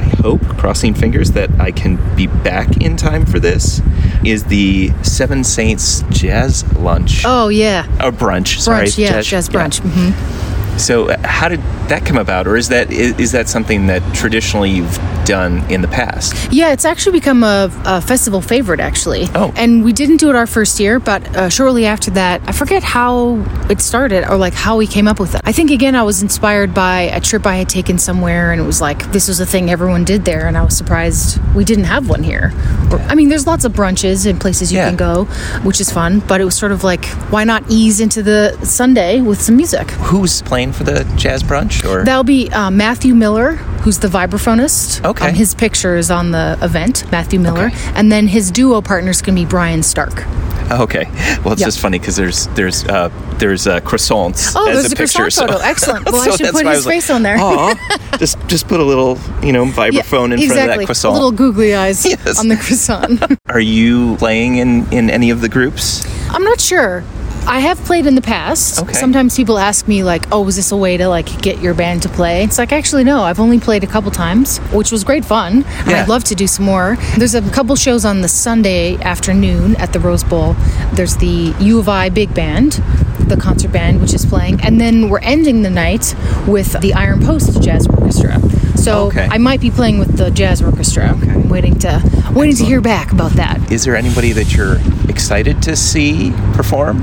I 0.00 0.20
hope, 0.22 0.42
crossing 0.58 0.94
fingers, 0.94 1.32
that 1.32 1.48
I 1.60 1.70
can 1.70 1.96
be 2.16 2.26
back 2.26 2.76
in 2.78 2.96
time 2.96 3.24
for 3.26 3.38
this. 3.38 3.80
Is 4.24 4.44
the 4.44 4.90
Seven 5.02 5.44
Saints 5.44 6.02
Jazz 6.10 6.64
Lunch 6.76 7.22
Oh, 7.24 7.48
yeah. 7.48 7.84
or 8.04 8.10
brunch? 8.10 8.58
Sorry, 8.60 8.86
Brunch, 8.86 8.98
yeah, 8.98 9.20
jazz 9.22 9.48
brunch. 9.48 9.78
hmm 9.80 10.76
So, 10.76 11.10
uh, 11.10 11.16
how 11.26 11.48
did 11.48 11.60
that 11.88 12.04
come 12.04 12.16
about, 12.18 12.46
or 12.48 12.56
is 12.56 12.68
that 12.68 12.90
is, 12.92 13.18
is 13.18 13.32
that 13.32 13.48
something 13.48 13.86
that 13.88 14.02
traditionally 14.14 14.70
you've 14.70 14.98
done 15.28 15.58
in 15.70 15.82
the 15.82 15.88
past. 15.88 16.34
Yeah, 16.50 16.72
it's 16.72 16.84
actually 16.86 17.12
become 17.20 17.44
a, 17.44 17.70
a 17.84 18.00
festival 18.00 18.40
favorite, 18.40 18.80
actually. 18.80 19.26
Oh. 19.34 19.52
And 19.56 19.84
we 19.84 19.92
didn't 19.92 20.16
do 20.16 20.30
it 20.30 20.34
our 20.36 20.46
first 20.46 20.80
year, 20.80 20.98
but 20.98 21.20
uh, 21.36 21.48
shortly 21.50 21.84
after 21.86 22.10
that, 22.12 22.40
I 22.48 22.52
forget 22.52 22.82
how 22.82 23.44
it 23.70 23.80
started 23.80 24.28
or 24.28 24.36
like 24.36 24.54
how 24.54 24.76
we 24.78 24.86
came 24.86 25.06
up 25.06 25.20
with 25.20 25.34
it. 25.34 25.42
I 25.44 25.52
think, 25.52 25.70
again, 25.70 25.94
I 25.94 26.02
was 26.02 26.22
inspired 26.22 26.72
by 26.74 27.02
a 27.02 27.20
trip 27.20 27.46
I 27.46 27.56
had 27.56 27.68
taken 27.68 27.98
somewhere, 27.98 28.52
and 28.52 28.60
it 28.60 28.64
was 28.64 28.80
like, 28.80 29.12
this 29.12 29.28
was 29.28 29.38
a 29.38 29.46
thing 29.46 29.70
everyone 29.70 30.04
did 30.04 30.24
there, 30.24 30.46
and 30.46 30.56
I 30.56 30.62
was 30.64 30.76
surprised 30.76 31.38
we 31.54 31.64
didn't 31.64 31.84
have 31.84 32.08
one 32.08 32.22
here. 32.22 32.52
Or, 32.90 32.98
I 33.00 33.14
mean, 33.14 33.28
there's 33.28 33.46
lots 33.46 33.64
of 33.66 33.72
brunches 33.72 34.26
and 34.28 34.40
places 34.40 34.72
you 34.72 34.78
Yeah. 34.78 34.88
can 34.88 34.96
go, 34.96 35.24
which 35.62 35.80
is 35.80 35.90
fun, 35.92 36.20
but 36.20 36.40
it 36.40 36.44
was 36.44 36.54
sort 36.56 36.72
of 36.72 36.82
like, 36.84 37.04
why 37.30 37.44
not 37.44 37.62
ease 37.68 38.00
into 38.00 38.22
the 38.22 38.56
Sunday 38.64 39.20
with 39.20 39.40
some 39.42 39.56
music? 39.56 39.90
Who's 40.08 40.40
playing 40.42 40.72
for 40.72 40.84
the 40.84 41.04
jazz 41.16 41.42
brunch? 41.42 41.84
Or 41.88 42.04
That'll 42.04 42.24
be 42.24 42.48
uh, 42.50 42.70
Matthew 42.70 43.14
Miller, 43.14 43.58
who's 43.80 43.98
the 43.98 44.08
vibraphonist. 44.08 45.04
Okay. 45.04 45.28
Um, 45.28 45.34
his 45.34 45.54
picture 45.54 45.96
is 45.96 46.10
on 46.10 46.30
the 46.32 46.58
event, 46.62 47.10
Matthew 47.12 47.38
Miller. 47.40 47.66
Okay. 47.66 47.92
And 47.94 48.10
then 48.12 48.26
his 48.28 48.50
duo 48.50 48.80
partner 48.80 49.10
is 49.10 49.22
going 49.22 49.36
to 49.36 49.42
be 49.42 49.46
Brian 49.48 49.82
Stark. 49.82 50.24
okay, 50.70 51.04
well, 51.44 51.52
it's 51.52 51.60
Yeah. 51.62 51.66
just 51.68 51.80
funny 51.80 51.98
because 51.98 52.16
there's 52.16 52.46
there's 52.48 52.84
uh, 52.84 53.08
there's 53.38 53.66
uh, 53.66 53.80
croissants 53.80 54.52
Oh, 54.54 54.68
as 54.68 54.82
there's 54.82 54.92
a 54.92 54.94
a 54.94 54.98
picture. 54.98 55.18
croissant 55.22 55.50
photo. 55.50 55.62
Excellent. 55.64 56.04
Well, 56.12 56.20
I 56.20 56.36
should 56.36 56.50
put 56.52 56.66
his 56.66 56.76
was 56.76 56.86
like, 56.86 56.94
face 56.96 57.10
on 57.10 57.22
there. 57.22 57.38
Just 58.18 58.36
just 58.48 58.66
put 58.68 58.80
a 58.80 58.84
little 58.84 59.16
you 59.42 59.52
know 59.52 59.64
vibraphone 59.64 60.32
in 60.32 60.40
exactly. 60.40 60.48
front 60.48 60.70
of 60.72 60.78
that 60.78 60.84
croissant. 60.86 61.14
Little 61.14 61.32
googly 61.32 61.74
eyes 61.74 62.04
Yes. 62.12 62.38
on 62.38 62.48
the 62.48 62.56
croissant. 62.56 63.22
Are 63.48 63.60
you 63.60 64.16
playing 64.16 64.56
in 64.58 64.92
in 64.92 65.08
any 65.08 65.30
of 65.30 65.40
the 65.40 65.48
groups? 65.48 66.04
I'm 66.30 66.42
not 66.44 66.60
sure. 66.60 67.02
I 67.46 67.60
have 67.60 67.78
played 67.84 68.06
in 68.06 68.14
the 68.14 68.20
past. 68.20 68.78
Okay. 68.82 68.92
Sometimes 68.92 69.34
people 69.36 69.58
ask 69.58 69.88
me 69.88 70.02
like, 70.04 70.26
"Oh, 70.32 70.42
was 70.42 70.56
this 70.56 70.70
a 70.70 70.76
way 70.76 70.96
to 70.98 71.08
like 71.08 71.40
get 71.40 71.60
your 71.60 71.72
band 71.74 72.02
to 72.02 72.08
play?" 72.08 72.42
It's 72.44 72.58
like 72.58 72.72
actually 72.72 73.04
no. 73.04 73.22
I've 73.22 73.40
only 73.40 73.58
played 73.58 73.82
a 73.84 73.86
couple 73.86 74.10
times, 74.10 74.58
which 74.72 74.92
was 74.92 75.02
great 75.04 75.24
fun, 75.24 75.64
and 75.80 75.90
Yeah. 75.90 76.02
I'd 76.02 76.08
love 76.08 76.24
to 76.24 76.34
do 76.34 76.46
some 76.46 76.66
more. 76.66 76.98
There's 77.16 77.34
a 77.34 77.42
couple 77.42 77.74
shows 77.76 78.04
on 78.04 78.20
the 78.20 78.28
Sunday 78.28 78.96
afternoon 79.02 79.76
at 79.76 79.92
the 79.92 80.00
Rose 80.00 80.24
Bowl. 80.24 80.56
There's 80.92 81.16
the 81.16 81.54
U 81.60 81.78
of 81.78 81.88
I 81.88 82.10
Big 82.10 82.34
Band, 82.34 82.82
the 83.20 83.36
concert 83.36 83.72
band, 83.72 84.00
which 84.02 84.12
is 84.12 84.26
playing, 84.26 84.60
and 84.62 84.78
then 84.80 85.08
we're 85.08 85.20
ending 85.20 85.62
the 85.62 85.70
night 85.70 86.14
with 86.46 86.78
the 86.80 86.92
Iron 86.94 87.24
Post 87.24 87.62
Jazz 87.62 87.86
Orchestra. 87.86 88.40
So 88.76 89.06
Okay. 89.06 89.26
I 89.30 89.38
might 89.38 89.60
be 89.60 89.70
playing 89.70 89.98
with 89.98 90.16
the 90.18 90.30
jazz 90.30 90.62
orchestra. 90.62 91.16
I'm 91.48 91.52
waiting 91.52 91.78
to 91.78 92.02
waiting 92.34 92.56
to 92.56 92.64
hear 92.66 92.82
back 92.82 93.10
about 93.10 93.30
that. 93.32 93.72
Is 93.72 93.82
there 93.84 93.96
anybody 93.96 94.32
that 94.32 94.54
you're 94.54 94.76
excited 95.08 95.62
to 95.62 95.76
see 95.76 96.30
perform? 96.52 96.98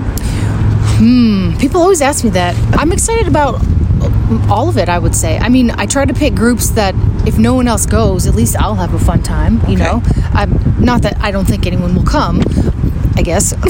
Hmm. 0.99 1.57
People 1.57 1.81
always 1.81 1.99
ask 1.99 2.23
me 2.23 2.29
that. 2.29 2.55
I'm 2.79 2.91
excited 2.91 3.27
about 3.27 3.55
all 4.47 4.69
of 4.69 4.77
it, 4.77 4.87
I 4.87 4.99
would 4.99 5.15
say. 5.15 5.39
I 5.39 5.49
mean, 5.49 5.71
I 5.71 5.87
try 5.87 6.05
to 6.05 6.13
pick 6.13 6.35
groups 6.35 6.69
that 6.71 6.93
if 7.27 7.39
no 7.39 7.55
one 7.55 7.67
else 7.67 7.87
goes, 7.87 8.27
at 8.27 8.35
least 8.35 8.55
I'll 8.57 8.75
have 8.75 8.93
a 8.93 8.99
fun 8.99 9.23
time, 9.23 9.55
you 9.67 9.73
Okay. 9.73 9.83
know? 9.83 10.03
I'm 10.33 10.51
not 10.79 11.01
that 11.01 11.19
I 11.21 11.31
don't 11.31 11.45
think 11.45 11.65
anyone 11.65 11.95
will 11.95 12.03
come, 12.03 12.43
I 13.17 13.21
guess. 13.23 13.53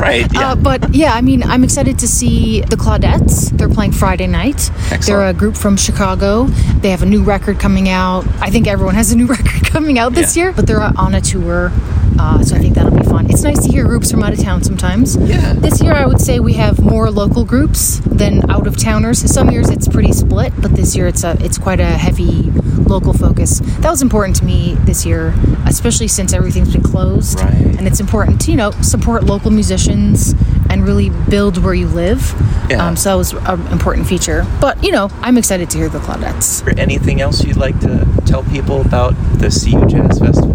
Right. 0.00 0.26
Yeah. 0.32 0.52
Uh, 0.52 0.54
but 0.56 0.92
yeah, 0.94 1.12
I 1.14 1.20
mean, 1.20 1.44
I'm 1.44 1.62
excited 1.62 1.96
to 2.00 2.08
see 2.08 2.60
the 2.62 2.74
Claudettes. 2.76 3.56
They're 3.56 3.68
playing 3.68 3.92
Friday 3.92 4.26
night. 4.26 4.68
Excellent. 4.90 5.06
They're 5.06 5.28
a 5.28 5.32
group 5.32 5.56
from 5.56 5.76
Chicago. 5.76 6.46
They 6.80 6.90
have 6.90 7.02
a 7.02 7.06
new 7.06 7.22
record 7.22 7.60
coming 7.60 7.88
out. 7.88 8.26
I 8.40 8.50
think 8.50 8.66
everyone 8.66 8.96
has 8.96 9.12
a 9.12 9.16
new 9.16 9.26
record 9.36 9.64
coming 9.66 9.98
out 9.98 10.12
this 10.14 10.36
Yeah. 10.36 10.44
year, 10.44 10.52
but 10.52 10.66
they're 10.66 10.80
on 10.82 11.14
a 11.14 11.20
tour. 11.20 11.70
Uh, 12.18 12.42
so 12.42 12.56
I 12.56 12.58
think 12.58 12.74
that'll 12.74 12.90
be 12.96 13.04
fun. 13.04 13.30
It's 13.30 13.42
nice 13.42 13.62
to 13.64 13.68
hear 13.70 13.84
groups 13.84 14.10
from 14.10 14.22
out 14.24 14.32
of 14.32 14.40
town 14.40 14.64
sometimes. 14.64 15.16
Yeah. 15.16 15.52
This 15.54 15.80
year, 15.80 15.92
I 15.94 16.04
would 16.04 16.20
say 16.20 16.40
we 16.40 16.54
have 16.54 16.80
more 16.80 17.08
local 17.10 17.44
groups 17.44 18.00
than 18.04 18.50
out 18.50 18.66
of 18.66 18.76
towners. 18.76 19.18
Some 19.32 19.50
years 19.50 19.70
it's 19.70 19.86
pretty 19.88 20.12
split, 20.12 20.52
but 20.60 20.72
this 20.74 20.96
year 20.96 21.06
it's 21.06 21.22
a 21.22 21.36
it's 21.40 21.58
quite 21.58 21.78
a 21.80 21.86
heavy 21.86 22.50
local 22.92 23.12
focus. 23.12 23.60
That 23.80 23.90
was 23.90 24.02
important 24.02 24.36
to 24.36 24.44
me 24.44 24.74
this 24.84 25.04
year, 25.04 25.34
especially 25.66 26.08
since 26.08 26.32
everything's 26.32 26.72
been 26.72 26.82
closed. 26.82 27.40
Right. 27.40 27.54
And 27.54 27.86
it's 27.86 28.00
important 28.00 28.40
to 28.42 28.50
you 28.50 28.56
know 28.56 28.70
support 28.82 29.24
local 29.24 29.50
musicians 29.50 30.34
and 30.70 30.84
really 30.86 31.10
build 31.28 31.58
where 31.58 31.74
you 31.74 31.88
live. 31.88 32.34
Yeah. 32.70 32.86
Um, 32.86 32.96
so 32.96 33.10
that 33.10 33.16
was 33.16 33.32
an 33.32 33.66
important 33.72 34.06
feature. 34.06 34.46
But 34.60 34.82
you 34.84 34.92
know, 34.92 35.10
I'm 35.20 35.36
excited 35.36 35.70
to 35.70 35.78
hear 35.78 35.88
the 35.88 35.98
Claudettes. 35.98 36.78
Anything 36.78 37.20
else 37.20 37.44
you'd 37.44 37.56
like 37.56 37.78
to 37.80 38.06
tell 38.26 38.44
people 38.44 38.80
about 38.80 39.14
the 39.38 39.48
CU 39.48 39.86
Jazz 39.86 40.18
Festival? 40.18 40.52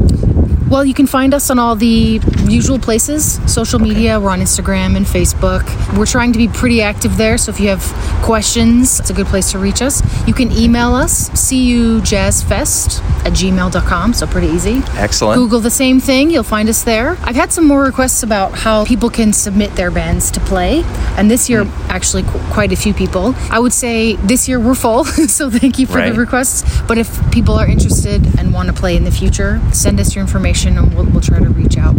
Well, 0.70 0.84
you 0.84 0.94
can 0.94 1.08
find 1.08 1.34
us 1.34 1.50
on 1.50 1.60
all 1.60 1.76
the 1.78 2.20
usual 2.46 2.78
places 2.78 3.40
social 3.52 3.80
media. 3.80 4.20
We're 4.20 4.32
on 4.32 4.42
Instagram 4.42 4.98
and 4.98 5.06
Facebook. 5.06 5.64
We're 5.98 6.06
trying 6.06 6.34
to 6.34 6.38
be 6.38 6.50
pretty 6.50 6.82
active 6.82 7.16
there, 7.16 7.38
so 7.38 7.52
if 7.52 7.60
you 7.60 7.70
have 7.70 7.82
questions, 8.22 9.00
it's 9.00 9.10
a 9.10 9.14
good 9.14 9.28
place 9.28 9.52
to 9.54 9.60
reach 9.60 9.82
us. 9.82 10.02
You 10.28 10.34
can 10.34 10.52
email 10.52 10.94
us, 10.94 11.30
cujazzfest 11.30 13.02
at 13.26 13.32
gmail.com, 13.34 14.14
so 14.14 14.28
pretty 14.28 14.48
easy. 14.48 14.82
Excellent. 14.98 15.38
Google 15.38 15.62
the 15.62 15.70
same 15.70 16.02
thing, 16.02 16.30
you'll 16.32 16.44
find 16.44 16.68
us 16.68 16.84
there. 16.84 17.18
I've 17.24 17.36
had 17.38 17.54
some 17.54 17.66
more 17.66 17.84
requests 17.84 18.22
about 18.24 18.52
how 18.54 18.84
people 18.84 19.10
can 19.10 19.32
submit 19.32 19.74
their 19.76 19.90
bands 19.90 20.30
to 20.32 20.40
play, 20.42 20.84
and 21.18 21.32
this 21.32 21.50
year, 21.50 21.64
hmm. 21.64 21.92
actually, 21.92 22.24
qu- 22.24 22.40
quite 22.52 22.74
a 22.74 22.76
few 22.76 22.94
people. 22.94 23.36
I 23.50 23.60
would 23.60 23.74
say 23.74 24.16
this 24.18 24.50
year 24.50 24.60
we're 24.60 24.76
full, 24.76 25.06
so 25.38 25.50
thank 25.50 25.80
you 25.80 25.88
for 25.88 25.98
Right. 26.00 26.14
the 26.14 26.20
requests. 26.20 26.82
But 26.82 26.98
if 26.98 27.32
people 27.32 27.56
are 27.56 27.68
interested 27.68 28.38
and 28.38 28.54
want 28.54 28.68
to 28.68 28.74
play 28.74 28.98
in 28.98 29.06
the 29.06 29.12
future, 29.12 29.62
send 29.72 30.00
us 30.02 30.14
your 30.14 30.24
information 30.24 30.57
and 30.66 30.94
we'll, 30.94 31.06
we'll 31.06 31.22
try 31.22 31.40
to 31.40 31.50
reach 31.50 31.78
out. 31.78 31.96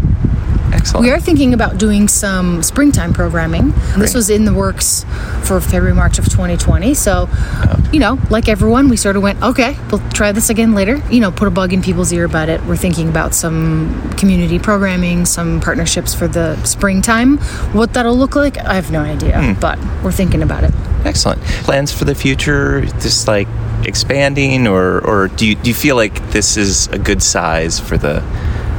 Excellent. 0.72 1.04
We 1.04 1.10
are 1.10 1.20
thinking 1.20 1.54
about 1.54 1.78
doing 1.78 2.08
some 2.08 2.62
springtime 2.62 3.12
programming. 3.12 3.72
This 3.96 4.14
was 4.14 4.30
in 4.30 4.44
the 4.44 4.52
works 4.52 5.04
for 5.44 5.60
February, 5.60 5.94
March 5.94 6.18
of 6.18 6.26
2020. 6.26 6.94
So, 6.94 7.28
oh. 7.30 7.90
you 7.92 8.00
know, 8.00 8.18
like 8.30 8.48
everyone, 8.48 8.88
we 8.88 8.96
sort 8.96 9.16
of 9.16 9.22
went, 9.22 9.42
okay, 9.42 9.76
we'll 9.90 10.06
try 10.10 10.32
this 10.32 10.50
again 10.50 10.74
later. 10.74 11.02
You 11.10 11.20
know, 11.20 11.30
put 11.30 11.48
a 11.48 11.50
bug 11.50 11.72
in 11.72 11.82
people's 11.82 12.12
ear 12.12 12.24
about 12.24 12.48
it. 12.48 12.62
We're 12.64 12.76
thinking 12.76 13.08
about 13.08 13.34
some 13.34 14.10
community 14.16 14.58
programming, 14.58 15.24
some 15.24 15.60
partnerships 15.60 16.14
for 16.14 16.28
the 16.28 16.62
springtime. 16.64 17.38
What 17.72 17.94
that'll 17.94 18.16
look 18.16 18.36
like, 18.36 18.58
I 18.58 18.74
have 18.74 18.90
no 18.90 19.00
idea, 19.00 19.40
hmm. 19.40 19.60
but 19.60 19.78
we're 20.02 20.12
thinking 20.12 20.42
about 20.42 20.64
it. 20.64 20.72
Excellent. 21.04 21.40
Plans 21.64 21.92
for 21.92 22.04
the 22.04 22.14
future? 22.14 22.82
Just 23.00 23.26
like 23.26 23.48
expanding, 23.84 24.66
or 24.66 25.00
or 25.00 25.28
do 25.28 25.46
you 25.46 25.54
do 25.54 25.70
you 25.70 25.74
feel 25.74 25.96
like 25.96 26.30
this 26.30 26.56
is 26.56 26.88
a 26.88 26.98
good 26.98 27.22
size 27.22 27.80
for 27.80 27.96
the 27.96 28.22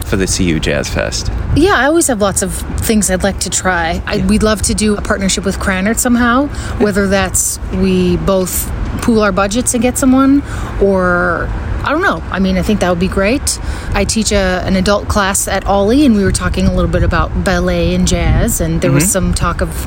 for 0.09 0.17
the 0.17 0.25
CU 0.25 0.59
Jazz 0.59 0.89
Fest? 0.89 1.31
Yeah, 1.55 1.75
I 1.75 1.85
always 1.85 2.07
have 2.07 2.21
lots 2.21 2.41
of 2.41 2.53
things 2.81 3.09
I'd 3.09 3.23
like 3.23 3.39
to 3.41 3.49
try. 3.49 4.01
I, 4.05 4.25
we'd 4.25 4.43
love 4.43 4.61
to 4.63 4.73
do 4.73 4.95
a 4.95 5.01
partnership 5.01 5.45
with 5.45 5.57
Krannert 5.57 5.97
somehow, 5.97 6.47
whether 6.77 7.07
that's 7.07 7.59
we 7.73 8.17
both 8.17 8.67
pool 9.01 9.21
our 9.21 9.31
budgets 9.31 9.73
and 9.73 9.83
get 9.83 9.97
someone, 9.97 10.41
or 10.81 11.47
I 11.83 11.91
don't 11.91 12.01
know. 12.01 12.21
I 12.29 12.39
mean, 12.39 12.57
I 12.57 12.61
think 12.61 12.81
that 12.81 12.89
would 12.89 12.99
be 12.99 13.07
great. 13.07 13.59
I 13.93 14.03
teach 14.03 14.31
a, 14.31 14.63
an 14.65 14.75
adult 14.75 15.07
class 15.07 15.47
at 15.47 15.63
OLLI, 15.65 16.05
and 16.05 16.15
we 16.15 16.23
were 16.23 16.31
talking 16.31 16.65
a 16.65 16.73
little 16.73 16.91
bit 16.91 17.03
about 17.03 17.43
ballet 17.43 17.93
and 17.95 18.07
jazz, 18.07 18.59
and 18.59 18.81
there 18.81 18.91
was 18.91 19.03
mm-hmm. 19.05 19.11
some 19.11 19.33
talk 19.33 19.61
of, 19.61 19.85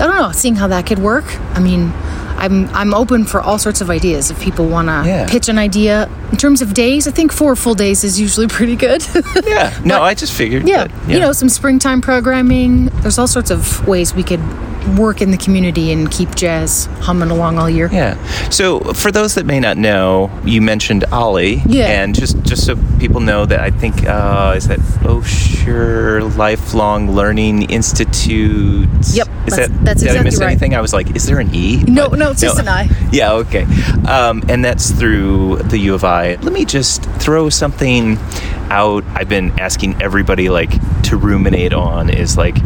I 0.00 0.06
don't 0.06 0.16
know, 0.16 0.32
seeing 0.32 0.56
how 0.56 0.68
that 0.68 0.86
could 0.86 0.98
work. 0.98 1.24
I 1.54 1.60
mean, 1.60 1.92
I'm 2.40 2.68
I'm 2.74 2.94
open 2.94 3.24
for 3.24 3.40
all 3.40 3.58
sorts 3.58 3.80
of 3.80 3.90
ideas 3.90 4.30
if 4.30 4.40
people 4.40 4.66
want 4.68 4.88
to 4.88 5.02
Yeah. 5.08 5.28
pitch 5.28 5.48
an 5.48 5.58
idea. 5.58 6.08
In 6.32 6.36
terms 6.36 6.62
of 6.62 6.74
days, 6.74 7.06
I 7.08 7.10
think 7.10 7.32
four 7.32 7.54
full 7.56 7.74
days 7.74 8.04
is 8.04 8.18
usually 8.20 8.46
pretty 8.58 8.76
good. 8.76 9.06
Yeah. 9.46 9.70
No, 9.84 9.98
But- 9.98 10.02
I 10.02 10.14
just 10.14 10.32
figured. 10.32 10.66
Yeah, 10.68 10.86
that, 10.86 11.08
you 11.08 11.18
know, 11.18 11.32
some 11.32 11.48
springtime 11.48 12.00
programming. 12.00 12.86
There's 13.02 13.18
all 13.18 13.26
sorts 13.28 13.50
of 13.50 13.86
ways 13.86 14.14
we 14.14 14.22
could 14.22 14.40
work 14.98 15.20
in 15.20 15.30
the 15.30 15.36
community 15.36 15.92
and 15.92 16.10
keep 16.10 16.34
jazz 16.34 16.86
humming 17.00 17.30
along 17.30 17.58
all 17.58 17.68
year. 17.68 17.90
Yeah. 17.92 18.16
So 18.48 18.80
for 18.94 19.12
those 19.12 19.34
that 19.34 19.44
may 19.44 19.60
not 19.60 19.76
know, 19.76 20.30
you 20.44 20.62
mentioned 20.62 21.04
OLLI. 21.12 21.60
Yeah. 21.66 21.86
And 22.02 22.14
just 22.14 22.42
just 22.44 22.64
so 22.64 22.76
people 22.98 23.20
know 23.20 23.44
that 23.46 23.60
I 23.60 23.70
think 23.70 24.06
uh, 24.06 24.54
is 24.56 24.68
that 24.68 24.78
Osher 25.04 26.34
Lifelong 26.36 27.10
Learning 27.10 27.62
Institute. 27.70 28.88
Yep, 29.12 29.28
Is 29.46 29.56
that's- 29.56 29.68
that 29.68 29.84
that's 29.84 30.02
did 30.02 30.16
I 30.16 30.22
miss 30.22 30.38
right. 30.40 30.46
anything? 30.50 30.74
I 30.74 30.80
was 30.80 30.92
like, 30.92 31.14
is 31.14 31.26
there 31.26 31.38
an 31.40 31.54
E? 31.54 31.82
No, 31.86 32.08
But- 32.08 32.18
no, 32.18 32.29
it's 32.30 32.40
just 32.40 32.58
an 32.58 32.68
I. 32.68 32.88
Yeah. 33.12 33.32
Okay. 33.32 33.64
Um, 34.08 34.42
and 34.48 34.64
that's 34.64 34.90
through 34.90 35.56
the 35.64 35.78
U 35.78 35.94
of 35.94 36.04
I. 36.04 36.36
Let 36.36 36.52
me 36.52 36.64
just 36.64 37.02
throw 37.04 37.48
something 37.48 38.18
out. 38.70 39.04
I've 39.14 39.28
been 39.28 39.58
asking 39.58 40.00
everybody 40.02 40.48
like 40.48 40.70
to 41.04 41.16
ruminate 41.16 41.72
on 41.72 42.08
is 42.10 42.36
like 42.36 42.56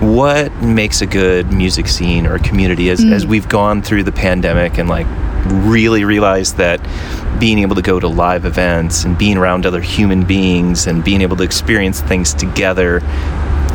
what 0.00 0.52
makes 0.62 1.00
a 1.00 1.06
good 1.06 1.52
music 1.52 1.86
scene 1.88 2.26
or 2.26 2.38
community 2.38 2.90
as, 2.90 3.02
as 3.04 3.26
we've 3.26 3.48
gone 3.48 3.82
through 3.82 4.02
the 4.02 4.12
pandemic 4.12 4.78
and 4.78 4.88
like 4.88 5.06
really 5.46 6.04
realized 6.04 6.56
that 6.56 6.80
being 7.38 7.58
able 7.58 7.74
to 7.74 7.82
go 7.82 8.00
to 8.00 8.08
live 8.08 8.44
events 8.44 9.04
and 9.04 9.16
being 9.18 9.36
around 9.36 9.66
other 9.66 9.80
human 9.80 10.24
beings 10.24 10.86
and 10.86 11.04
being 11.04 11.20
able 11.20 11.36
to 11.36 11.42
experience 11.42 12.00
things 12.00 12.34
together 12.34 13.00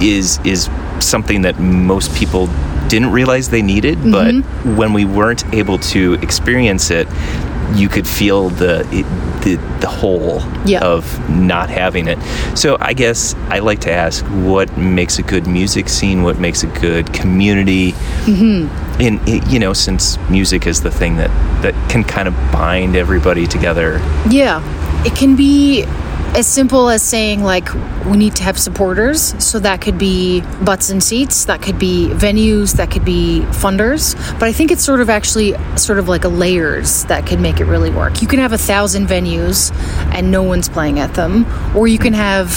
is 0.01 0.39
is 0.43 0.69
something 0.99 1.41
that 1.43 1.59
most 1.59 2.13
people 2.15 2.47
didn't 2.87 3.11
realize 3.11 3.49
they 3.49 3.61
needed 3.61 3.97
but 4.11 4.33
when 4.75 4.93
we 4.93 5.05
weren't 5.05 5.45
able 5.53 5.77
to 5.77 6.13
experience 6.15 6.89
it 6.91 7.07
you 7.75 7.87
could 7.87 8.07
feel 8.07 8.49
the 8.49 8.79
it, 8.91 9.05
the 9.43 9.55
the 9.79 9.87
whole 9.87 10.41
Yeah. 10.65 10.79
of 10.81 11.05
not 11.29 11.69
having 11.69 12.07
it. 12.07 12.17
So 12.57 12.77
I 12.81 12.93
guess 12.93 13.35
I 13.49 13.59
like 13.59 13.79
to 13.81 13.91
ask 13.91 14.25
what 14.25 14.75
makes 14.75 15.19
a 15.19 15.21
good 15.21 15.45
music 15.45 15.87
scene, 15.87 16.23
what 16.23 16.39
makes 16.39 16.63
a 16.63 16.67
good 16.81 17.13
community. 17.13 17.91
Mm-hmm. 18.25 19.01
In 19.01 19.19
i- 19.27 19.43
you 19.49 19.59
know, 19.59 19.73
since 19.73 20.17
music 20.31 20.65
is 20.65 20.81
the 20.81 20.89
thing 20.91 21.17
that 21.17 21.29
that 21.61 21.75
can 21.89 22.03
kind 22.03 22.27
of 22.27 22.33
bind 22.51 22.95
everybody 22.95 23.45
together. 23.45 24.01
Yeah. 24.31 24.61
It 25.05 25.15
can 25.15 25.35
be 25.35 25.85
as 26.35 26.47
simple 26.47 26.89
as 26.89 27.01
saying, 27.01 27.43
like, 27.43 27.73
we 28.05 28.17
need 28.17 28.35
to 28.35 28.43
have 28.43 28.57
supporters. 28.57 29.35
So 29.43 29.59
that 29.59 29.81
could 29.81 29.97
be 29.97 30.41
butts 30.63 30.89
and 30.89 31.03
seats, 31.03 31.45
that 31.45 31.61
could 31.61 31.79
be 31.79 32.09
venues, 32.09 32.73
that 32.73 32.91
could 32.91 33.03
be 33.03 33.41
funders. 33.49 34.15
But 34.39 34.43
I 34.43 34.53
think 34.53 34.71
it's 34.71 34.83
sort 34.83 35.01
of 35.01 35.09
actually 35.09 35.55
sort 35.75 35.99
of 35.99 36.07
like 36.07 36.23
a 36.23 36.29
layers 36.29 37.05
that 37.05 37.25
could 37.25 37.39
make 37.39 37.59
it 37.59 37.65
really 37.65 37.89
work. 37.89 38.21
You 38.21 38.27
can 38.27 38.39
have 38.39 38.53
a 38.53 38.57
thousand 38.57 39.07
venues 39.07 39.73
and 40.13 40.31
no 40.31 40.43
one's 40.43 40.69
playing 40.69 40.99
at 40.99 41.13
them, 41.13 41.45
or 41.75 41.87
you 41.87 41.99
can 41.99 42.13
have 42.13 42.49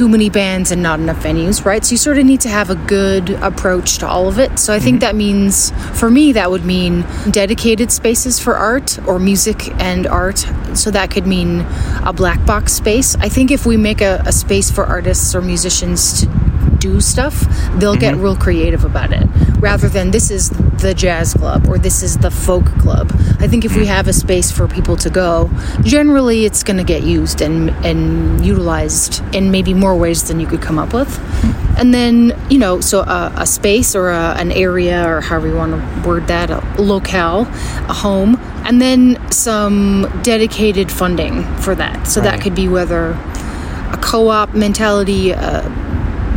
too 0.00 0.08
many 0.08 0.30
bands 0.30 0.70
and 0.70 0.82
not 0.82 0.98
enough 0.98 1.22
venues, 1.22 1.62
right? 1.66 1.84
So 1.84 1.90
you 1.90 1.98
sort 1.98 2.16
of 2.16 2.24
need 2.24 2.40
to 2.40 2.48
have 2.48 2.70
a 2.70 2.74
good 2.74 3.28
approach 3.42 3.98
to 3.98 4.08
all 4.08 4.28
of 4.28 4.38
it. 4.38 4.58
So 4.58 4.72
I 4.72 4.78
think 4.78 4.94
mm-hmm. 4.94 5.00
that 5.00 5.14
means, 5.14 5.72
for 6.00 6.08
me, 6.08 6.32
that 6.32 6.50
would 6.50 6.64
mean 6.64 7.04
dedicated 7.30 7.92
spaces 7.92 8.40
for 8.40 8.56
art 8.56 8.98
or 9.06 9.18
music 9.18 9.68
and 9.78 10.06
art. 10.06 10.38
So 10.72 10.90
that 10.90 11.10
could 11.10 11.26
mean 11.26 11.66
a 12.02 12.14
black 12.14 12.46
box 12.46 12.72
space. 12.72 13.14
I 13.16 13.28
think 13.28 13.50
if 13.50 13.66
we 13.66 13.76
make 13.76 14.00
a, 14.00 14.22
a 14.24 14.32
space 14.32 14.70
for 14.70 14.86
artists 14.86 15.34
or 15.34 15.42
musicians 15.42 16.20
to 16.20 16.49
do 16.80 17.00
stuff, 17.00 17.40
they'll 17.78 17.96
get 17.96 18.14
mm-hmm. 18.14 18.24
real 18.24 18.36
creative 18.36 18.84
about 18.84 19.12
it 19.12 19.26
rather 19.60 19.88
than 19.88 20.10
this 20.10 20.30
is 20.30 20.50
the 20.80 20.94
jazz 20.94 21.34
club 21.34 21.68
or 21.68 21.78
this 21.78 22.02
is 22.02 22.18
the 22.18 22.30
folk 22.30 22.64
club. 22.78 23.12
I 23.38 23.46
think 23.46 23.64
if 23.64 23.76
we 23.76 23.82
mm. 23.82 23.86
have 23.86 24.08
a 24.08 24.12
space 24.12 24.50
for 24.50 24.66
people 24.66 24.96
to 24.96 25.10
go, 25.10 25.50
generally 25.82 26.46
it's 26.46 26.62
going 26.62 26.78
to 26.78 26.84
get 26.84 27.02
used 27.02 27.42
and 27.42 27.70
and 27.84 28.44
utilized 28.44 29.22
in 29.34 29.50
maybe 29.50 29.74
more 29.74 29.96
ways 29.96 30.26
than 30.28 30.40
you 30.40 30.46
could 30.46 30.62
come 30.62 30.78
up 30.78 30.94
with. 30.94 31.08
Mm. 31.08 31.60
And 31.80 31.94
then, 31.94 32.38
you 32.50 32.58
know, 32.58 32.80
so 32.82 33.00
a, 33.00 33.32
a 33.36 33.46
space 33.46 33.94
or 33.94 34.10
a, 34.10 34.34
an 34.38 34.52
area 34.52 35.08
or 35.08 35.22
however 35.22 35.48
you 35.48 35.56
want 35.56 35.72
to 35.72 36.08
word 36.08 36.26
that, 36.26 36.50
a 36.50 36.60
locale, 36.82 37.42
a 37.88 37.94
home, 37.94 38.36
and 38.66 38.82
then 38.82 39.18
some 39.32 40.10
dedicated 40.22 40.92
funding 40.92 41.42
for 41.56 41.74
that. 41.74 42.06
So 42.06 42.20
that 42.20 42.42
could 42.42 42.54
be 42.54 42.68
whether 42.68 43.12
a 43.12 43.98
co-op 44.02 44.54
mentality, 44.54 45.32
uh, 45.32 45.62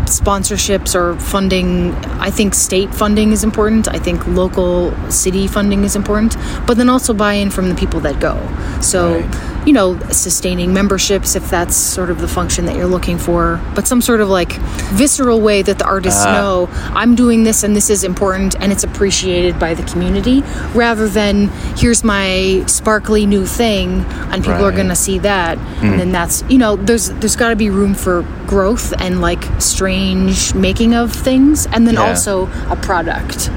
sponsorships 0.08 0.96
or 0.96 1.16
funding. 1.20 1.94
I 2.20 2.30
think 2.30 2.54
state 2.54 2.94
funding 2.94 3.32
is 3.32 3.44
important. 3.44 3.88
I 3.88 4.00
think 4.00 4.26
local 4.28 4.94
city 5.10 5.48
funding 5.48 5.84
is 5.84 5.96
important 5.96 6.36
but 6.66 6.78
then 6.78 6.90
also 6.90 7.14
buy-in 7.14 7.50
from 7.50 7.70
the 7.70 7.76
people 7.76 8.00
that 8.02 8.20
go. 8.20 8.36
So 8.82 9.20
Right. 9.20 9.53
You 9.66 9.74
know 9.74 9.98
sustaining 10.10 10.74
memberships 10.74 11.36
if 11.36 11.50
that's 11.50 11.76
sort 11.76 12.10
of 12.10 12.20
the 12.20 12.28
function 12.28 12.66
that 12.66 12.76
you're 12.76 12.86
looking 12.88 13.18
for 13.18 13.62
but 13.76 13.88
some 13.88 14.02
sort 14.02 14.20
of 14.20 14.28
like 14.30 14.52
visceral 14.94 15.40
way 15.40 15.62
that 15.62 15.80
the 15.80 15.86
artists 15.86 16.24
Ah. 16.26 16.34
know 16.34 16.70
i'm 16.94 17.16
doing 17.16 17.44
this 17.44 17.64
and 17.64 17.76
this 17.76 17.90
is 17.90 18.04
important 18.04 18.56
and 18.60 18.72
it's 18.74 18.84
appreciated 18.84 19.58
by 19.60 19.74
the 19.74 19.84
community 19.84 20.42
rather 20.76 21.08
than 21.08 21.48
here's 21.78 22.04
my 22.04 22.64
sparkly 22.68 23.26
new 23.26 23.46
thing 23.46 24.04
and 24.32 24.44
people 24.44 24.66
are 24.66 24.72
going 24.72 24.90
to 24.90 24.96
see 24.96 25.20
that. 25.20 25.58
And 25.82 26.00
then 26.00 26.12
that's 26.12 26.44
you 26.50 26.58
know 26.58 26.76
there's 26.76 27.10
there's 27.10 27.36
got 27.36 27.50
to 27.50 27.56
be 27.56 27.70
room 27.70 27.94
for 27.94 28.24
growth 28.48 28.94
and 29.00 29.22
like 29.22 29.44
strange 29.62 30.54
making 30.56 30.94
of 30.96 31.14
things 31.14 31.68
and 31.68 31.86
then 31.88 31.94
Yeah. 31.96 32.08
also 32.10 32.48
a 32.70 32.76
product 32.76 33.50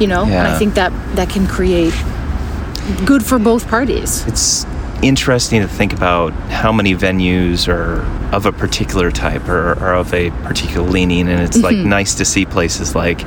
you 0.00 0.06
know? 0.06 0.24
And 0.24 0.46
i 0.46 0.58
think 0.58 0.74
that 0.74 0.92
that 1.16 1.28
can 1.30 1.46
create 1.46 1.94
good 3.06 3.24
for 3.24 3.38
both 3.38 3.66
parties. 3.68 4.24
It's 4.26 4.66
interesting 5.04 5.60
to 5.60 5.68
think 5.68 5.92
about 5.92 6.32
how 6.50 6.72
many 6.72 6.94
venues 6.94 7.68
are 7.68 8.00
of 8.34 8.46
a 8.46 8.52
particular 8.52 9.10
type 9.10 9.46
or 9.48 9.78
are 9.78 9.94
of 9.94 10.12
a 10.14 10.30
particular 10.42 10.88
leaning, 10.88 11.28
and 11.28 11.42
it's 11.42 11.58
like 11.58 11.76
mm-hmm. 11.76 11.90
nice 11.90 12.14
to 12.16 12.24
see 12.24 12.46
places 12.46 12.94
like 12.94 13.18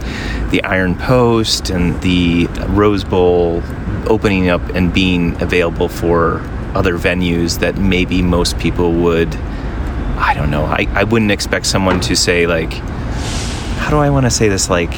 the 0.50 0.64
Iron 0.64 0.96
Post 0.96 1.70
and 1.70 2.02
the 2.02 2.48
Rose 2.70 3.04
Bowl 3.04 3.62
opening 4.08 4.50
up 4.50 4.62
and 4.70 4.92
being 4.92 5.40
available 5.42 5.88
for 5.88 6.40
other 6.74 6.98
venues 6.98 7.60
that 7.60 7.78
maybe 7.78 8.22
most 8.22 8.58
people 8.58 8.92
would. 8.94 9.34
I 10.18 10.34
don't 10.34 10.50
know. 10.50 10.66
I, 10.66 10.88
I 10.94 11.04
wouldn't 11.04 11.32
expect 11.32 11.68
someone 11.68 12.00
to 12.02 12.16
say 12.16 12.48
like, 12.48 12.74
how 12.74 13.92
do 13.92 13.98
I 13.98 14.10
want 14.10 14.26
to 14.26 14.32
say 14.32 14.50
this? 14.50 14.70
Like, 14.70 14.92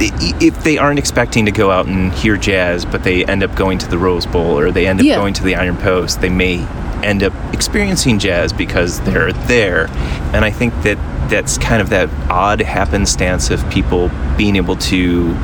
if 0.00 0.62
they 0.62 0.78
aren't 0.78 0.98
expecting 0.98 1.46
to 1.46 1.52
go 1.52 1.70
out 1.70 1.86
and 1.86 2.12
hear 2.12 2.36
jazz, 2.36 2.84
but 2.84 3.02
they 3.04 3.24
end 3.24 3.42
up 3.42 3.54
going 3.56 3.78
to 3.78 3.88
the 3.88 3.98
Rose 3.98 4.26
Bowl 4.26 4.58
or 4.58 4.70
they 4.70 4.86
end 4.86 5.00
up 5.00 5.06
Yeah. 5.06 5.16
going 5.16 5.34
to 5.34 5.42
the 5.44 5.56
Iron 5.56 5.76
Post, 5.76 6.20
they 6.20 6.28
may 6.28 6.64
end 7.02 7.22
up 7.22 7.32
experiencing 7.52 8.18
jazz 8.18 8.52
because 8.52 9.00
they're 9.00 9.32
there. 9.32 9.88
And 10.32 10.44
I 10.44 10.50
think 10.50 10.72
that 10.82 10.98
that's 11.28 11.58
kind 11.58 11.80
of 11.82 11.90
that 11.90 12.08
odd 12.30 12.60
happenstance 12.60 13.50
of 13.50 13.68
people 13.70 14.10
being 14.36 14.56
able 14.56 14.76
to 14.76 15.34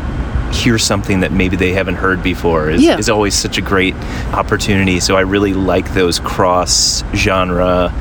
hear 0.53 0.79
something 0.79 1.21
that 1.21 1.33
maybe 1.33 1.57
they 1.57 1.73
haven't 1.73 1.97
heard 1.97 2.23
before 2.23 2.71
is, 2.71 2.81
Yeah. 2.83 2.97
is 2.97 3.11
always 3.11 3.35
such 3.35 3.59
a 3.59 3.61
great 3.61 3.95
opportunity. 4.33 5.01
So 5.01 5.17
I 5.17 5.21
really 5.23 5.53
like 5.53 5.95
those 5.95 6.21
cross 6.21 7.03
genre 7.15 7.93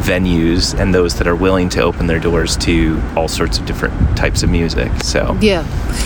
venues 0.00 0.78
and 0.78 0.94
those 0.94 1.16
that 1.18 1.26
are 1.26 1.36
willing 1.36 1.68
to 1.70 1.80
open 1.82 2.06
their 2.06 2.18
doors 2.18 2.56
to 2.56 3.00
all 3.16 3.28
sorts 3.28 3.58
of 3.58 3.66
different 3.66 4.16
types 4.16 4.42
of 4.42 4.50
music. 4.50 4.90
So 5.02 5.36
yeah 5.40 5.64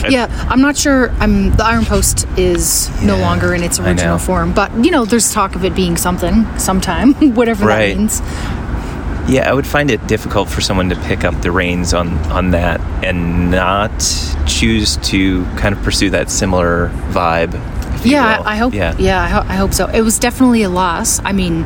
yeah 0.09 0.27
i'm 0.51 0.61
not 0.61 0.77
sure 0.77 1.11
i'm 1.21 1.51
the 1.57 1.65
iron 1.65 1.85
post 1.85 2.27
is 2.37 2.91
no 3.03 3.17
longer 3.19 3.55
in 3.55 3.63
its 3.63 3.79
original 3.79 4.19
form 4.19 4.53
but 4.53 4.71
you 4.85 4.91
know 4.91 5.05
there's 5.05 5.33
talk 5.33 5.55
of 5.55 5.65
it 5.65 5.75
being 5.75 5.97
something 5.97 6.47
sometime 6.59 7.15
whatever 7.35 7.65
Right. 7.67 7.89
that 7.95 7.99
means 7.99 8.21
Yeah, 9.31 9.49
I 9.51 9.55
would 9.55 9.67
find 9.67 9.91
it 9.91 10.07
difficult 10.07 10.49
for 10.51 10.61
someone 10.61 10.91
to 10.91 10.97
pick 10.97 11.25
up 11.25 11.41
the 11.41 11.51
reins 11.51 11.95
on 11.95 12.09
on 12.31 12.51
that 12.51 12.81
and 13.05 13.51
not 13.51 13.91
choose 14.47 14.97
to 15.09 15.45
kind 15.57 15.75
of 15.75 15.83
pursue 15.83 16.11
that 16.11 16.31
similar 16.31 16.89
vibe. 17.13 17.55
yeah. 18.05 18.43
I, 18.45 18.53
I 18.53 18.57
hope 18.57 18.75
Yeah. 18.75 18.95
yeah, 18.99 19.23
I, 19.23 19.29
ho- 19.29 19.47
I 19.49 19.55
hope 19.57 19.73
so 19.73 19.87
it 19.87 20.03
was 20.03 20.19
definitely 20.19 20.63
a 20.65 20.69
loss 20.69 21.21
i 21.25 21.33
mean 21.33 21.65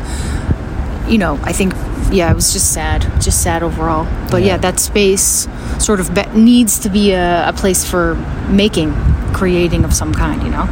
you 1.08 1.18
know 1.18 1.38
i 1.42 1.52
think 1.52 1.72
yeah 2.10 2.30
it 2.30 2.34
was 2.34 2.52
just 2.52 2.72
sad 2.72 3.02
just 3.20 3.42
sad 3.42 3.62
overall 3.62 4.04
but 4.30 4.42
yeah, 4.42 4.48
Yeah. 4.48 4.56
that 4.58 4.78
space 4.80 5.48
sort 5.78 6.00
of 6.00 6.14
be- 6.14 6.26
needs 6.38 6.78
to 6.80 6.88
be 6.90 7.12
a, 7.12 7.48
a 7.48 7.52
place 7.52 7.84
for 7.88 8.14
making 8.48 8.94
creating 9.32 9.84
of 9.84 9.92
some 9.94 10.12
kind 10.14 10.42
you 10.42 10.50
know 10.50 10.66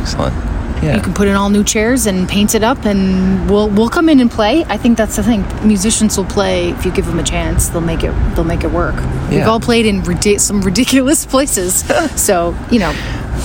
Excellent. 0.00 0.34
Yeah. 0.82 0.96
you 0.96 1.02
can 1.02 1.12
put 1.12 1.28
in 1.28 1.34
all 1.34 1.50
new 1.50 1.62
chairs 1.62 2.06
and 2.06 2.26
paint 2.28 2.54
it 2.54 2.62
up 2.64 2.86
and 2.86 3.50
we'll 3.50 3.68
we'll 3.68 3.90
come 3.90 4.08
in 4.08 4.18
and 4.20 4.30
play 4.30 4.64
i 4.64 4.76
think 4.78 4.96
that's 4.96 5.16
the 5.16 5.22
thing 5.22 5.44
musicians 5.66 6.16
will 6.16 6.24
play 6.24 6.70
if 6.70 6.84
you 6.86 6.90
give 6.90 7.04
them 7.06 7.18
a 7.18 7.22
chance 7.22 7.68
they'll 7.68 7.82
make 7.82 8.02
it 8.02 8.12
they'll 8.34 8.44
make 8.44 8.64
it 8.64 8.70
work 8.70 8.94
we've 9.30 9.46
all 9.46 9.60
played 9.60 9.84
in 9.86 10.02
ridi- 10.04 10.38
some 10.38 10.62
ridiculous 10.62 11.26
places 11.34 11.84
so 12.16 12.56
you 12.70 12.78
know 12.78 12.92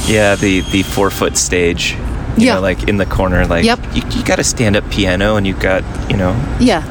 yeah, 0.08 0.36
the 0.36 0.60
the 0.72 0.84
four 0.84 1.10
foot 1.10 1.38
stage. 1.38 1.96
You 2.38 2.48
Yeah. 2.48 2.56
know, 2.56 2.62
like 2.62 2.88
in 2.90 2.98
the 2.98 3.06
corner, 3.06 3.46
like 3.46 3.64
Yep. 3.66 3.80
you, 3.96 4.02
you 4.12 4.24
got 4.24 4.40
a 4.40 4.44
stand 4.44 4.76
up 4.76 4.90
piano 4.90 5.36
and 5.38 5.46
you've 5.48 5.60
got 5.60 5.84
you 6.10 6.18
know. 6.18 6.36
Yeah. 6.60 6.84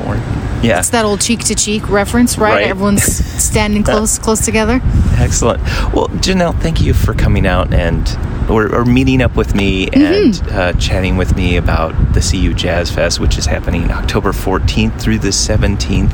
Yeah. 0.63 0.79
it's 0.79 0.89
that 0.91 1.05
old 1.05 1.21
cheek 1.21 1.41
to 1.45 1.55
cheek 1.55 1.91
reference 1.91 2.39
right, 2.39 2.55
Right. 2.55 2.67
everyone's 2.67 3.03
standing 3.05 3.83
close 3.91 4.19
close 4.19 4.41
together 4.41 4.81
Excellent. 5.19 5.63
Well, 5.93 6.09
Janelle, 6.25 6.59
thank 6.61 6.81
you 6.81 6.93
for 6.95 7.13
coming 7.15 7.47
out 7.47 7.73
and 7.75 8.09
or, 8.49 8.75
or 8.75 8.85
meeting 8.85 9.23
up 9.23 9.37
with 9.37 9.55
me 9.55 9.89
and 9.93 10.43
uh, 10.51 10.73
chatting 10.75 11.17
with 11.17 11.35
me 11.37 11.57
about 11.57 11.95
the 12.15 12.21
CU 12.21 12.53
Jazz 12.53 12.91
Fest, 12.91 13.19
which 13.21 13.39
is 13.39 13.47
happening 13.47 13.91
October 13.91 14.33
14th 14.33 15.01
through 15.01 15.19
the 15.19 15.29
17th. 15.29 16.13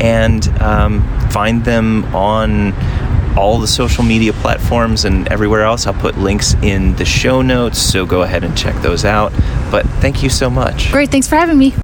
And 0.00 0.46
um, 0.60 1.02
find 1.30 1.64
them 1.64 2.04
on 2.14 2.72
all 3.36 3.58
the 3.58 3.66
social 3.66 4.04
media 4.04 4.32
platforms 4.32 5.04
and 5.04 5.28
everywhere 5.28 5.62
else. 5.62 5.86
I'll 5.86 5.94
put 5.94 6.16
links 6.18 6.54
in 6.62 6.94
the 6.96 7.04
show 7.04 7.42
notes, 7.42 7.78
so 7.78 8.06
go 8.06 8.22
ahead 8.22 8.44
and 8.44 8.56
check 8.56 8.74
those 8.82 9.04
out. 9.04 9.32
But 9.70 9.86
thank 10.00 10.22
you 10.22 10.28
so 10.30 10.48
much. 10.50 10.90
great 10.92 11.10
thanks 11.10 11.28
for 11.28 11.36
having 11.36 11.58
me 11.58 11.74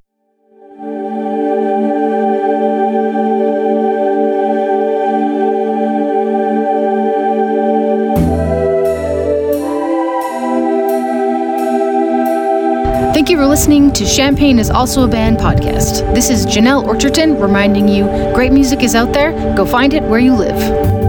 Thank 13.20 13.28
you 13.28 13.36
for 13.36 13.46
listening 13.46 13.92
to 13.92 14.06
Champagne 14.06 14.58
is 14.58 14.70
Also 14.70 15.04
a 15.04 15.08
Band 15.08 15.36
podcast. 15.36 16.14
This 16.14 16.30
is 16.30 16.46
Janelle 16.46 16.84
Orcherton 16.84 17.40
reminding 17.40 17.86
you 17.86 18.04
great 18.34 18.50
music 18.50 18.82
is 18.82 18.94
out 18.94 19.12
there. 19.12 19.32
Go 19.54 19.66
find 19.66 19.92
it 19.92 20.02
where 20.02 20.20
you 20.20 20.34
live. 20.34 20.99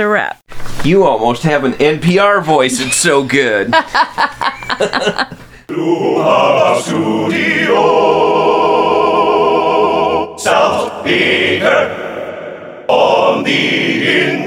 A 0.00 0.08
wrap. 0.08 0.42
You 0.84 1.04
almost 1.04 1.44
have 1.44 1.62
an 1.64 1.74
NPR 1.74 2.42
voice. 2.42 2.80
It's 2.80 2.96
so 2.96 3.22
good. 3.22 3.72
South 10.38 11.04
Peter 11.04 12.86
on 12.88 13.44
the 13.44 14.20
inside. 14.20 14.39